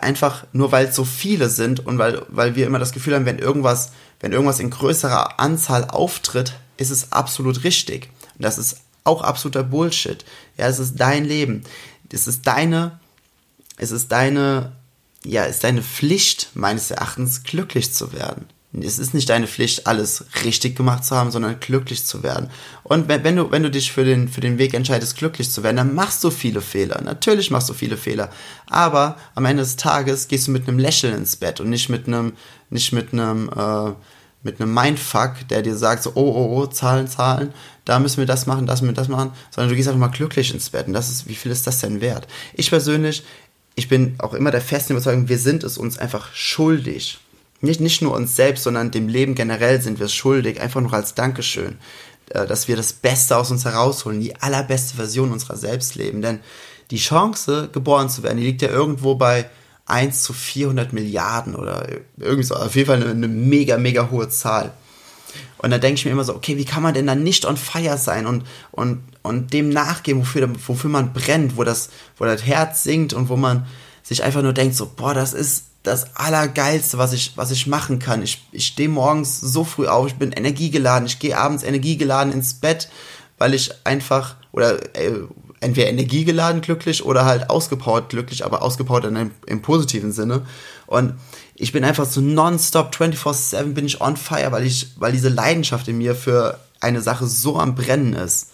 einfach 0.00 0.46
nur, 0.52 0.72
weil 0.72 0.86
es 0.86 0.96
so 0.96 1.04
viele 1.04 1.48
sind 1.48 1.86
und 1.86 1.98
weil, 1.98 2.22
weil 2.28 2.56
wir 2.56 2.66
immer 2.66 2.78
das 2.80 2.92
Gefühl 2.92 3.14
haben, 3.14 3.26
wenn 3.26 3.38
irgendwas, 3.38 3.92
wenn 4.22 4.32
irgendwas 4.32 4.60
in 4.60 4.70
größerer 4.70 5.38
Anzahl 5.38 5.84
auftritt, 5.84 6.54
ist 6.78 6.90
es 6.90 7.12
absolut 7.12 7.64
richtig. 7.64 8.08
Und 8.38 8.44
das 8.44 8.56
ist 8.56 8.78
auch 9.04 9.22
absoluter 9.22 9.64
Bullshit. 9.64 10.24
Ja, 10.56 10.68
es 10.68 10.78
ist 10.78 10.94
dein 10.96 11.26
Leben. 11.26 11.64
Es 12.10 12.26
ist 12.26 12.46
deine, 12.46 12.98
es 13.76 13.90
ist 13.90 14.10
deine, 14.10 14.72
ja, 15.24 15.44
es 15.44 15.56
ist 15.56 15.64
deine 15.64 15.82
Pflicht, 15.82 16.50
meines 16.54 16.90
Erachtens, 16.90 17.42
glücklich 17.42 17.92
zu 17.92 18.14
werden 18.14 18.46
es 18.80 18.98
ist 18.98 19.12
nicht 19.12 19.28
deine 19.28 19.46
Pflicht, 19.46 19.86
alles 19.86 20.24
richtig 20.44 20.76
gemacht 20.76 21.04
zu 21.04 21.14
haben, 21.14 21.30
sondern 21.30 21.60
glücklich 21.60 22.06
zu 22.06 22.22
werden. 22.22 22.48
Und 22.84 23.06
wenn, 23.08 23.36
du, 23.36 23.50
wenn 23.50 23.62
du 23.62 23.70
dich 23.70 23.92
für 23.92 24.04
den, 24.04 24.28
für 24.28 24.40
den 24.40 24.56
Weg 24.56 24.72
entscheidest, 24.72 25.16
glücklich 25.18 25.50
zu 25.50 25.62
werden, 25.62 25.76
dann 25.76 25.94
machst 25.94 26.24
du 26.24 26.30
viele 26.30 26.62
Fehler. 26.62 27.02
Natürlich 27.02 27.50
machst 27.50 27.68
du 27.68 27.74
viele 27.74 27.98
Fehler. 27.98 28.30
Aber 28.66 29.16
am 29.34 29.44
Ende 29.44 29.62
des 29.62 29.76
Tages 29.76 30.26
gehst 30.26 30.46
du 30.46 30.52
mit 30.52 30.66
einem 30.66 30.78
Lächeln 30.78 31.14
ins 31.14 31.36
Bett 31.36 31.60
und 31.60 31.68
nicht 31.68 31.90
mit 31.90 32.06
einem, 32.06 32.32
nicht 32.70 32.92
mit 32.92 33.12
einem, 33.12 33.50
äh, 33.50 33.92
mit 34.42 34.58
einem 34.58 34.72
Mindfuck, 34.72 35.46
der 35.50 35.60
dir 35.60 35.76
sagt, 35.76 36.02
so, 36.02 36.12
oh, 36.14 36.32
oh, 36.34 36.62
oh, 36.62 36.66
Zahlen, 36.66 37.08
Zahlen, 37.08 37.52
da 37.84 37.98
müssen 37.98 38.18
wir 38.18 38.26
das 38.26 38.46
machen, 38.46 38.66
das 38.66 38.80
müssen 38.80 38.96
wir 38.96 39.00
das 39.00 39.08
machen, 39.08 39.32
sondern 39.50 39.68
du 39.68 39.76
gehst 39.76 39.88
einfach 39.88 40.00
mal 40.00 40.08
glücklich 40.08 40.52
ins 40.52 40.70
Bett. 40.70 40.86
Und 40.86 40.94
das 40.94 41.10
ist, 41.10 41.28
wie 41.28 41.34
viel 41.34 41.52
ist 41.52 41.66
das 41.66 41.80
denn 41.80 42.00
wert? 42.00 42.26
Ich 42.54 42.70
persönlich, 42.70 43.22
ich 43.74 43.88
bin 43.88 44.14
auch 44.18 44.32
immer 44.32 44.50
der 44.50 44.62
festen 44.62 44.94
Überzeugung, 44.94 45.28
wir 45.28 45.38
sind 45.38 45.62
es 45.62 45.76
uns 45.76 45.98
einfach 45.98 46.34
schuldig 46.34 47.18
nicht, 47.62 47.80
nicht 47.80 48.02
nur 48.02 48.14
uns 48.14 48.36
selbst, 48.36 48.64
sondern 48.64 48.90
dem 48.90 49.08
Leben 49.08 49.34
generell 49.34 49.80
sind 49.80 50.00
wir 50.00 50.08
schuldig, 50.08 50.60
einfach 50.60 50.80
nur 50.80 50.92
als 50.92 51.14
Dankeschön, 51.14 51.78
äh, 52.30 52.46
dass 52.46 52.68
wir 52.68 52.76
das 52.76 52.92
Beste 52.92 53.36
aus 53.36 53.50
uns 53.50 53.64
herausholen, 53.64 54.20
die 54.20 54.36
allerbeste 54.36 54.96
Version 54.96 55.32
unserer 55.32 55.56
selbst 55.56 55.94
leben. 55.94 56.22
Denn 56.22 56.40
die 56.90 56.98
Chance, 56.98 57.70
geboren 57.72 58.10
zu 58.10 58.22
werden, 58.22 58.38
die 58.38 58.44
liegt 58.44 58.62
ja 58.62 58.68
irgendwo 58.68 59.14
bei 59.14 59.48
1 59.86 60.22
zu 60.22 60.32
400 60.32 60.92
Milliarden 60.92 61.54
oder 61.54 61.86
irgendwie 62.18 62.42
so. 62.42 62.54
Auf 62.54 62.74
jeden 62.74 62.88
Fall 62.88 63.02
eine, 63.02 63.10
eine 63.10 63.28
mega, 63.28 63.78
mega 63.78 64.10
hohe 64.10 64.28
Zahl. 64.28 64.72
Und 65.58 65.70
da 65.70 65.78
denke 65.78 65.98
ich 65.98 66.04
mir 66.04 66.10
immer 66.10 66.24
so, 66.24 66.34
okay, 66.34 66.56
wie 66.56 66.64
kann 66.64 66.82
man 66.82 66.94
denn 66.94 67.06
dann 67.06 67.22
nicht 67.22 67.46
on 67.46 67.56
fire 67.56 67.96
sein 67.96 68.26
und, 68.26 68.44
und, 68.72 69.02
und 69.22 69.52
dem 69.52 69.68
nachgehen, 69.68 70.18
wofür, 70.18 70.50
wofür 70.66 70.90
man 70.90 71.12
brennt, 71.12 71.56
wo 71.56 71.64
das, 71.64 71.90
wo 72.18 72.24
das 72.24 72.44
Herz 72.44 72.82
singt 72.82 73.12
und 73.12 73.28
wo 73.28 73.36
man 73.36 73.66
sich 74.02 74.24
einfach 74.24 74.42
nur 74.42 74.52
denkt, 74.52 74.74
so, 74.74 74.90
boah, 74.94 75.14
das 75.14 75.32
ist 75.32 75.66
das 75.82 76.16
Allergeilste, 76.16 76.98
was 76.98 77.12
ich, 77.12 77.32
was 77.36 77.50
ich 77.50 77.66
machen 77.66 77.98
kann. 77.98 78.22
Ich, 78.22 78.46
ich 78.52 78.66
stehe 78.66 78.88
morgens 78.88 79.40
so 79.40 79.64
früh 79.64 79.88
auf, 79.88 80.06
ich 80.06 80.14
bin 80.14 80.32
energiegeladen, 80.32 81.06
ich 81.06 81.18
gehe 81.18 81.36
abends 81.36 81.64
energiegeladen 81.64 82.32
ins 82.32 82.54
Bett, 82.54 82.88
weil 83.38 83.54
ich 83.54 83.72
einfach, 83.84 84.36
oder 84.52 84.80
äh, 84.96 85.12
entweder 85.60 85.88
energiegeladen 85.88 86.60
glücklich 86.60 87.04
oder 87.04 87.24
halt 87.24 87.50
ausgepowert 87.50 88.10
glücklich, 88.10 88.44
aber 88.44 88.62
ausgepowert 88.62 89.06
in 89.06 89.16
einem, 89.16 89.30
im 89.46 89.62
positiven 89.62 90.12
Sinne. 90.12 90.42
Und 90.86 91.14
ich 91.54 91.72
bin 91.72 91.84
einfach 91.84 92.06
so 92.06 92.20
nonstop 92.20 92.94
24-7 92.94 93.72
bin 93.72 93.86
ich 93.86 94.00
on 94.00 94.16
fire, 94.16 94.52
weil 94.52 94.64
ich, 94.64 94.92
weil 94.96 95.12
diese 95.12 95.28
Leidenschaft 95.28 95.88
in 95.88 95.98
mir 95.98 96.14
für 96.14 96.60
eine 96.80 97.00
Sache 97.00 97.26
so 97.26 97.58
am 97.58 97.74
Brennen 97.74 98.12
ist. 98.12 98.50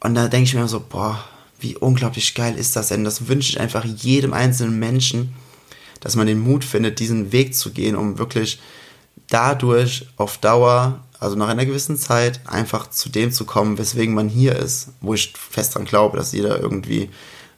Und 0.00 0.14
da 0.14 0.28
denke 0.28 0.44
ich 0.44 0.54
mir 0.54 0.68
so, 0.68 0.80
boah, 0.80 1.24
wie 1.58 1.76
unglaublich 1.76 2.34
geil 2.34 2.56
ist 2.56 2.76
das 2.76 2.88
denn? 2.88 3.04
Das 3.04 3.26
wünsche 3.26 3.50
ich 3.50 3.60
einfach 3.60 3.84
jedem 3.84 4.32
einzelnen 4.32 4.78
Menschen 4.78 5.34
dass 6.00 6.16
man 6.16 6.26
den 6.26 6.40
Mut 6.40 6.64
findet, 6.64 7.00
diesen 7.00 7.32
Weg 7.32 7.54
zu 7.54 7.70
gehen, 7.70 7.96
um 7.96 8.18
wirklich 8.18 8.60
dadurch 9.28 10.06
auf 10.16 10.38
Dauer, 10.38 11.00
also 11.20 11.36
nach 11.36 11.48
einer 11.48 11.66
gewissen 11.66 11.96
Zeit, 11.96 12.40
einfach 12.46 12.90
zu 12.90 13.08
dem 13.08 13.32
zu 13.32 13.44
kommen, 13.44 13.78
weswegen 13.78 14.14
man 14.14 14.28
hier 14.28 14.56
ist, 14.56 14.88
wo 15.00 15.14
ich 15.14 15.32
fest 15.36 15.74
dran 15.74 15.84
glaube, 15.84 16.16
dass 16.16 16.32
jeder 16.32 16.60
irgendwie 16.60 17.10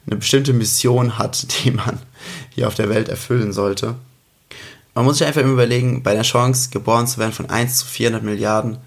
eine 0.07 0.17
bestimmte 0.17 0.53
Mission 0.53 1.17
hat, 1.17 1.47
die 1.63 1.71
man 1.71 1.99
hier 2.49 2.67
auf 2.67 2.75
der 2.75 2.89
Welt 2.89 3.09
erfüllen 3.09 3.53
sollte. 3.53 3.95
Man 4.93 5.05
muss 5.05 5.19
sich 5.19 5.27
einfach 5.27 5.41
immer 5.41 5.53
überlegen, 5.53 6.03
bei 6.03 6.13
der 6.13 6.23
Chance, 6.23 6.69
geboren 6.69 7.07
zu 7.07 7.17
werden 7.17 7.31
von 7.31 7.49
1 7.49 7.77
zu 7.77 7.85
400 7.85 8.23
Milliarden, 8.23 8.77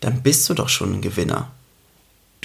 dann 0.00 0.22
bist 0.22 0.48
du 0.48 0.54
doch 0.54 0.68
schon 0.68 0.94
ein 0.94 1.00
Gewinner. 1.00 1.50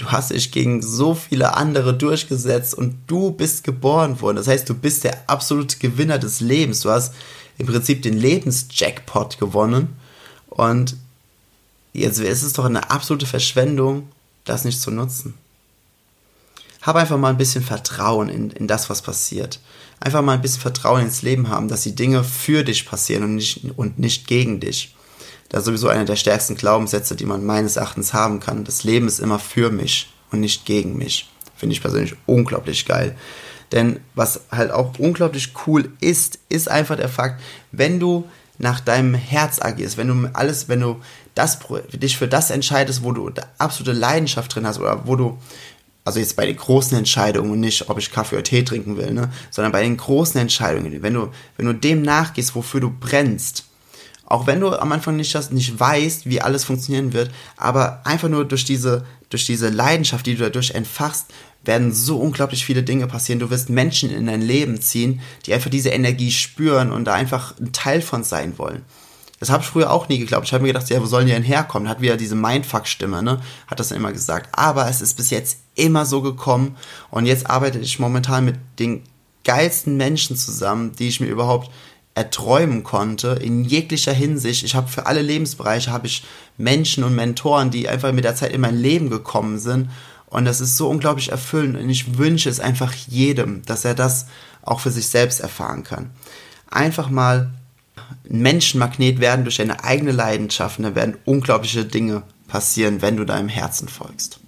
Du 0.00 0.10
hast 0.10 0.30
dich 0.30 0.50
gegen 0.50 0.80
so 0.80 1.14
viele 1.14 1.58
andere 1.58 1.92
durchgesetzt 1.92 2.72
und 2.72 2.96
du 3.06 3.32
bist 3.32 3.64
geboren 3.64 4.22
worden. 4.22 4.38
Das 4.38 4.48
heißt, 4.48 4.66
du 4.66 4.74
bist 4.74 5.04
der 5.04 5.28
absolute 5.28 5.76
Gewinner 5.76 6.18
des 6.18 6.40
Lebens. 6.40 6.80
Du 6.80 6.90
hast 6.90 7.12
im 7.58 7.66
Prinzip 7.66 8.00
den 8.00 8.16
Lebensjackpot 8.16 9.38
gewonnen. 9.38 9.94
Und 10.48 10.96
jetzt 11.92 12.18
ist 12.18 12.42
es 12.42 12.54
doch 12.54 12.64
eine 12.64 12.90
absolute 12.90 13.26
Verschwendung, 13.26 14.08
das 14.46 14.64
nicht 14.64 14.80
zu 14.80 14.90
nutzen. 14.90 15.34
Hab 16.80 16.96
einfach 16.96 17.18
mal 17.18 17.28
ein 17.28 17.36
bisschen 17.36 17.62
Vertrauen 17.62 18.30
in, 18.30 18.50
in 18.52 18.66
das, 18.66 18.88
was 18.88 19.02
passiert. 19.02 19.60
Einfach 20.00 20.22
mal 20.22 20.32
ein 20.32 20.40
bisschen 20.40 20.62
Vertrauen 20.62 21.02
ins 21.02 21.20
Leben 21.20 21.50
haben, 21.50 21.68
dass 21.68 21.82
die 21.82 21.94
Dinge 21.94 22.24
für 22.24 22.64
dich 22.64 22.86
passieren 22.86 23.24
und 23.24 23.34
nicht, 23.34 23.66
und 23.76 23.98
nicht 23.98 24.26
gegen 24.26 24.60
dich. 24.60 24.94
Das 25.50 25.60
ist 25.60 25.66
sowieso 25.66 25.88
einer 25.88 26.04
der 26.04 26.16
stärksten 26.16 26.54
Glaubenssätze, 26.54 27.16
die 27.16 27.26
man 27.26 27.44
meines 27.44 27.76
Erachtens 27.76 28.14
haben 28.14 28.40
kann. 28.40 28.64
Das 28.64 28.84
Leben 28.84 29.08
ist 29.08 29.18
immer 29.18 29.38
für 29.38 29.70
mich 29.70 30.12
und 30.30 30.40
nicht 30.40 30.64
gegen 30.64 30.96
mich. 30.96 31.28
Finde 31.56 31.74
ich 31.74 31.82
persönlich 31.82 32.14
unglaublich 32.24 32.86
geil. 32.86 33.16
Denn 33.72 34.00
was 34.14 34.42
halt 34.50 34.70
auch 34.70 34.98
unglaublich 34.98 35.52
cool 35.66 35.90
ist, 36.00 36.38
ist 36.48 36.70
einfach 36.70 36.96
der 36.96 37.08
Fakt, 37.08 37.42
wenn 37.72 38.00
du 38.00 38.28
nach 38.58 38.78
deinem 38.80 39.14
Herz 39.14 39.60
agierst, 39.60 39.96
wenn 39.96 40.08
du 40.08 40.30
alles, 40.34 40.68
wenn 40.68 40.80
du 40.80 41.00
das, 41.34 41.58
dich 41.92 42.16
für 42.16 42.28
das 42.28 42.50
entscheidest, 42.50 43.02
wo 43.02 43.12
du 43.12 43.30
absolute 43.58 43.98
Leidenschaft 43.98 44.54
drin 44.54 44.66
hast 44.66 44.78
oder 44.78 45.06
wo 45.06 45.16
du, 45.16 45.38
also 46.04 46.20
jetzt 46.20 46.36
bei 46.36 46.46
den 46.46 46.56
großen 46.56 46.96
Entscheidungen 46.96 47.50
und 47.50 47.60
nicht, 47.60 47.88
ob 47.88 47.98
ich 47.98 48.12
Kaffee 48.12 48.36
oder 48.36 48.44
Tee 48.44 48.62
trinken 48.62 48.96
will, 48.96 49.12
ne, 49.12 49.32
sondern 49.50 49.72
bei 49.72 49.82
den 49.82 49.96
großen 49.96 50.40
Entscheidungen, 50.40 51.02
wenn 51.02 51.14
du, 51.14 51.28
wenn 51.56 51.66
du 51.66 51.72
dem 51.72 52.02
nachgehst, 52.02 52.54
wofür 52.54 52.80
du 52.80 52.90
brennst, 52.90 53.64
auch 54.30 54.46
wenn 54.46 54.60
du 54.60 54.70
am 54.70 54.92
Anfang 54.92 55.16
nicht, 55.16 55.34
das, 55.34 55.50
nicht 55.50 55.78
weißt, 55.78 56.26
wie 56.26 56.40
alles 56.40 56.64
funktionieren 56.64 57.12
wird, 57.12 57.32
aber 57.56 58.00
einfach 58.06 58.28
nur 58.28 58.44
durch 58.44 58.64
diese, 58.64 59.04
durch 59.28 59.44
diese 59.44 59.68
Leidenschaft, 59.68 60.24
die 60.24 60.36
du 60.36 60.44
dadurch 60.44 60.70
entfachst, 60.70 61.26
werden 61.64 61.92
so 61.92 62.18
unglaublich 62.18 62.64
viele 62.64 62.84
Dinge 62.84 63.08
passieren. 63.08 63.40
Du 63.40 63.50
wirst 63.50 63.70
Menschen 63.70 64.08
in 64.08 64.26
dein 64.26 64.40
Leben 64.40 64.80
ziehen, 64.80 65.20
die 65.44 65.52
einfach 65.52 65.68
diese 65.68 65.90
Energie 65.90 66.30
spüren 66.30 66.92
und 66.92 67.06
da 67.06 67.14
einfach 67.14 67.58
ein 67.58 67.72
Teil 67.72 68.00
von 68.00 68.22
sein 68.22 68.56
wollen. 68.56 68.84
Das 69.40 69.50
habe 69.50 69.64
ich 69.64 69.68
früher 69.68 69.90
auch 69.90 70.08
nie 70.08 70.18
geglaubt. 70.18 70.46
Ich 70.46 70.52
habe 70.52 70.62
mir 70.62 70.72
gedacht, 70.72 70.88
ja, 70.90 71.02
wo 71.02 71.06
sollen 71.06 71.26
die 71.26 71.32
denn 71.32 71.42
herkommen? 71.42 71.88
Hat 71.88 72.00
wieder 72.00 72.16
diese 72.16 72.36
Mindfuck-Stimme, 72.36 73.22
ne? 73.22 73.40
Hat 73.66 73.80
das 73.80 73.90
immer 73.90 74.12
gesagt. 74.12 74.50
Aber 74.52 74.88
es 74.88 75.00
ist 75.00 75.16
bis 75.16 75.30
jetzt 75.30 75.58
immer 75.74 76.06
so 76.06 76.22
gekommen 76.22 76.76
und 77.10 77.26
jetzt 77.26 77.50
arbeite 77.50 77.80
ich 77.80 77.98
momentan 77.98 78.44
mit 78.44 78.56
den 78.78 79.02
geilsten 79.42 79.96
Menschen 79.96 80.36
zusammen, 80.36 80.92
die 80.96 81.08
ich 81.08 81.20
mir 81.20 81.26
überhaupt 81.26 81.70
erträumen 82.14 82.82
konnte 82.82 83.38
in 83.40 83.64
jeglicher 83.64 84.12
Hinsicht. 84.12 84.64
Ich 84.64 84.74
habe 84.74 84.88
für 84.88 85.06
alle 85.06 85.22
Lebensbereiche 85.22 85.92
habe 85.92 86.06
ich 86.06 86.24
Menschen 86.58 87.04
und 87.04 87.14
Mentoren, 87.14 87.70
die 87.70 87.88
einfach 87.88 88.12
mit 88.12 88.24
der 88.24 88.34
Zeit 88.34 88.52
in 88.52 88.60
mein 88.60 88.76
Leben 88.76 89.10
gekommen 89.10 89.58
sind 89.58 89.90
und 90.30 90.44
das 90.44 90.60
ist 90.60 90.76
so 90.76 90.88
unglaublich 90.88 91.30
erfüllend 91.30 91.76
und 91.76 91.90
ich 91.90 92.16
wünsche 92.16 92.48
es 92.48 92.60
einfach 92.60 92.94
jedem, 92.94 93.62
dass 93.66 93.84
er 93.84 93.94
das 93.94 94.26
auch 94.62 94.80
für 94.80 94.90
sich 94.90 95.08
selbst 95.08 95.40
erfahren 95.40 95.82
kann. 95.82 96.10
Einfach 96.70 97.10
mal 97.10 97.50
Menschenmagnet 98.28 99.18
werden 99.20 99.44
durch 99.44 99.56
deine 99.56 99.82
eigene 99.82 100.12
Leidenschaft 100.12 100.78
und 100.78 100.84
da 100.84 100.94
werden 100.94 101.16
unglaubliche 101.24 101.84
Dinge 101.84 102.22
passieren, 102.46 103.02
wenn 103.02 103.16
du 103.16 103.24
deinem 103.24 103.48
Herzen 103.48 103.88
folgst. 103.88 104.38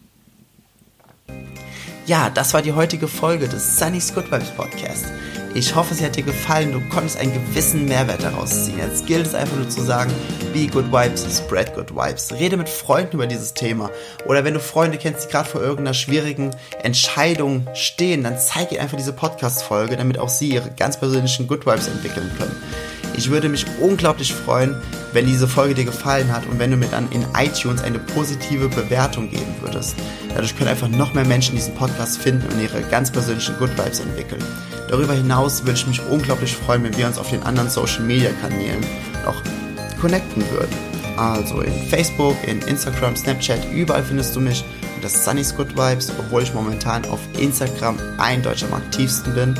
Ja, 2.06 2.30
das 2.30 2.54
war 2.54 2.62
die 2.62 2.72
heutige 2.72 3.08
Folge 3.08 3.48
des 3.48 3.78
Sunny's 3.78 4.14
Good 4.14 4.30
Vibes 4.30 4.50
Podcast. 4.50 5.06
Ich 5.54 5.74
hoffe, 5.74 5.94
sie 5.94 6.02
hat 6.02 6.16
dir 6.16 6.22
gefallen. 6.22 6.72
Du 6.72 6.80
konntest 6.88 7.18
einen 7.18 7.34
gewissen 7.34 7.84
Mehrwert 7.84 8.22
daraus 8.22 8.64
ziehen. 8.64 8.78
Jetzt 8.78 9.06
gilt 9.06 9.26
es 9.26 9.34
einfach 9.34 9.56
nur 9.56 9.68
zu 9.68 9.82
sagen, 9.82 10.10
be 10.54 10.66
good 10.66 10.90
vibes, 10.90 11.26
spread 11.36 11.74
good 11.74 11.94
vibes. 11.94 12.32
Rede 12.32 12.56
mit 12.56 12.70
Freunden 12.70 13.16
über 13.16 13.26
dieses 13.26 13.52
Thema. 13.52 13.90
Oder 14.26 14.44
wenn 14.44 14.54
du 14.54 14.60
Freunde 14.60 14.96
kennst, 14.96 15.26
die 15.26 15.30
gerade 15.30 15.50
vor 15.50 15.60
irgendeiner 15.60 15.92
schwierigen 15.92 16.52
Entscheidung 16.82 17.66
stehen, 17.74 18.22
dann 18.22 18.38
zeig 18.38 18.72
ihnen 18.72 18.80
einfach 18.80 18.96
diese 18.96 19.12
Podcast-Folge, 19.12 19.98
damit 19.98 20.18
auch 20.18 20.30
sie 20.30 20.48
ihre 20.48 20.70
ganz 20.70 20.98
persönlichen 20.98 21.46
Good 21.46 21.66
Vibes 21.66 21.86
entwickeln 21.86 22.30
können. 22.38 22.56
Ich 23.16 23.30
würde 23.30 23.48
mich 23.48 23.66
unglaublich 23.80 24.32
freuen, 24.32 24.76
wenn 25.12 25.26
diese 25.26 25.46
Folge 25.46 25.74
dir 25.74 25.84
gefallen 25.84 26.32
hat 26.32 26.46
und 26.46 26.58
wenn 26.58 26.70
du 26.70 26.76
mir 26.76 26.88
dann 26.88 27.10
in 27.12 27.24
iTunes 27.36 27.82
eine 27.82 27.98
positive 27.98 28.68
Bewertung 28.68 29.30
geben 29.30 29.54
würdest. 29.60 29.96
Dadurch 30.30 30.56
können 30.56 30.70
einfach 30.70 30.88
noch 30.88 31.12
mehr 31.14 31.26
Menschen 31.26 31.54
diesen 31.54 31.74
Podcast 31.74 32.18
finden 32.18 32.46
und 32.52 32.60
ihre 32.60 32.82
ganz 32.82 33.10
persönlichen 33.10 33.56
Good 33.58 33.76
Vibes 33.76 34.00
entwickeln. 34.00 34.42
Darüber 34.88 35.14
hinaus 35.14 35.62
würde 35.64 35.78
ich 35.78 35.86
mich 35.86 36.00
unglaublich 36.10 36.56
freuen, 36.56 36.84
wenn 36.84 36.96
wir 36.96 37.06
uns 37.06 37.18
auf 37.18 37.30
den 37.30 37.42
anderen 37.42 37.70
Social 37.70 38.02
Media 38.02 38.30
Kanälen 38.40 38.80
noch 39.24 39.42
connecten 40.00 40.42
würden. 40.50 40.74
Also 41.16 41.60
in 41.60 41.72
Facebook, 41.88 42.36
in 42.46 42.60
Instagram, 42.62 43.16
Snapchat, 43.16 43.60
überall 43.72 44.02
findest 44.02 44.34
du 44.34 44.40
mich 44.40 44.64
unter 44.96 45.08
Sunny's 45.08 45.54
Good 45.54 45.76
Vibes, 45.76 46.10
obwohl 46.18 46.42
ich 46.42 46.54
momentan 46.54 47.04
auf 47.06 47.20
Instagram 47.38 47.98
eindeutig 48.18 48.64
am 48.64 48.74
aktivsten 48.74 49.34
bin. 49.34 49.54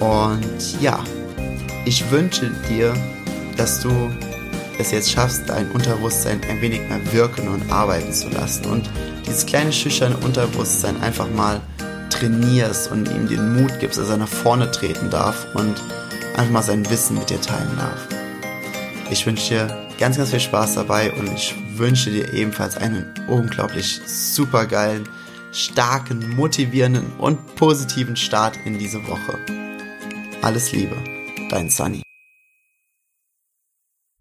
Und 0.00 0.80
ja, 0.80 1.02
ich 1.84 2.10
wünsche 2.10 2.50
dir, 2.68 2.94
dass 3.56 3.80
du 3.80 4.10
es 4.78 4.90
jetzt 4.90 5.10
schaffst, 5.10 5.48
dein 5.48 5.70
Unterbewusstsein 5.70 6.40
ein 6.48 6.60
wenig 6.60 6.80
mehr 6.88 7.12
wirken 7.12 7.48
und 7.48 7.70
arbeiten 7.70 8.12
zu 8.12 8.28
lassen 8.28 8.66
und 8.66 8.88
dieses 9.26 9.46
kleine 9.46 9.72
schüchterne 9.72 10.16
Unterbewusstsein 10.18 11.00
einfach 11.02 11.28
mal 11.30 11.60
trainierst 12.10 12.90
und 12.90 13.08
ihm 13.08 13.28
den 13.28 13.54
Mut 13.60 13.78
gibst, 13.80 13.98
dass 13.98 14.10
er 14.10 14.16
nach 14.16 14.28
vorne 14.28 14.70
treten 14.70 15.10
darf 15.10 15.46
und 15.54 15.74
einfach 16.36 16.52
mal 16.52 16.62
sein 16.62 16.88
Wissen 16.90 17.18
mit 17.18 17.30
dir 17.30 17.40
teilen 17.40 17.76
darf. 17.76 18.08
Ich 19.10 19.26
wünsche 19.26 19.48
dir 19.48 19.88
ganz, 19.98 20.16
ganz 20.16 20.30
viel 20.30 20.40
Spaß 20.40 20.74
dabei 20.74 21.12
und 21.12 21.32
ich 21.32 21.54
wünsche 21.76 22.10
dir 22.10 22.32
ebenfalls 22.32 22.76
einen 22.76 23.12
unglaublich 23.28 24.00
supergeilen, 24.06 25.08
starken, 25.52 26.34
motivierenden 26.34 27.12
und 27.18 27.54
positiven 27.56 28.16
Start 28.16 28.58
in 28.64 28.78
diese 28.78 29.06
Woche. 29.06 29.38
Alles 30.40 30.72
Liebe, 30.72 30.96
dein 31.52 31.68
Sunny. 31.68 32.02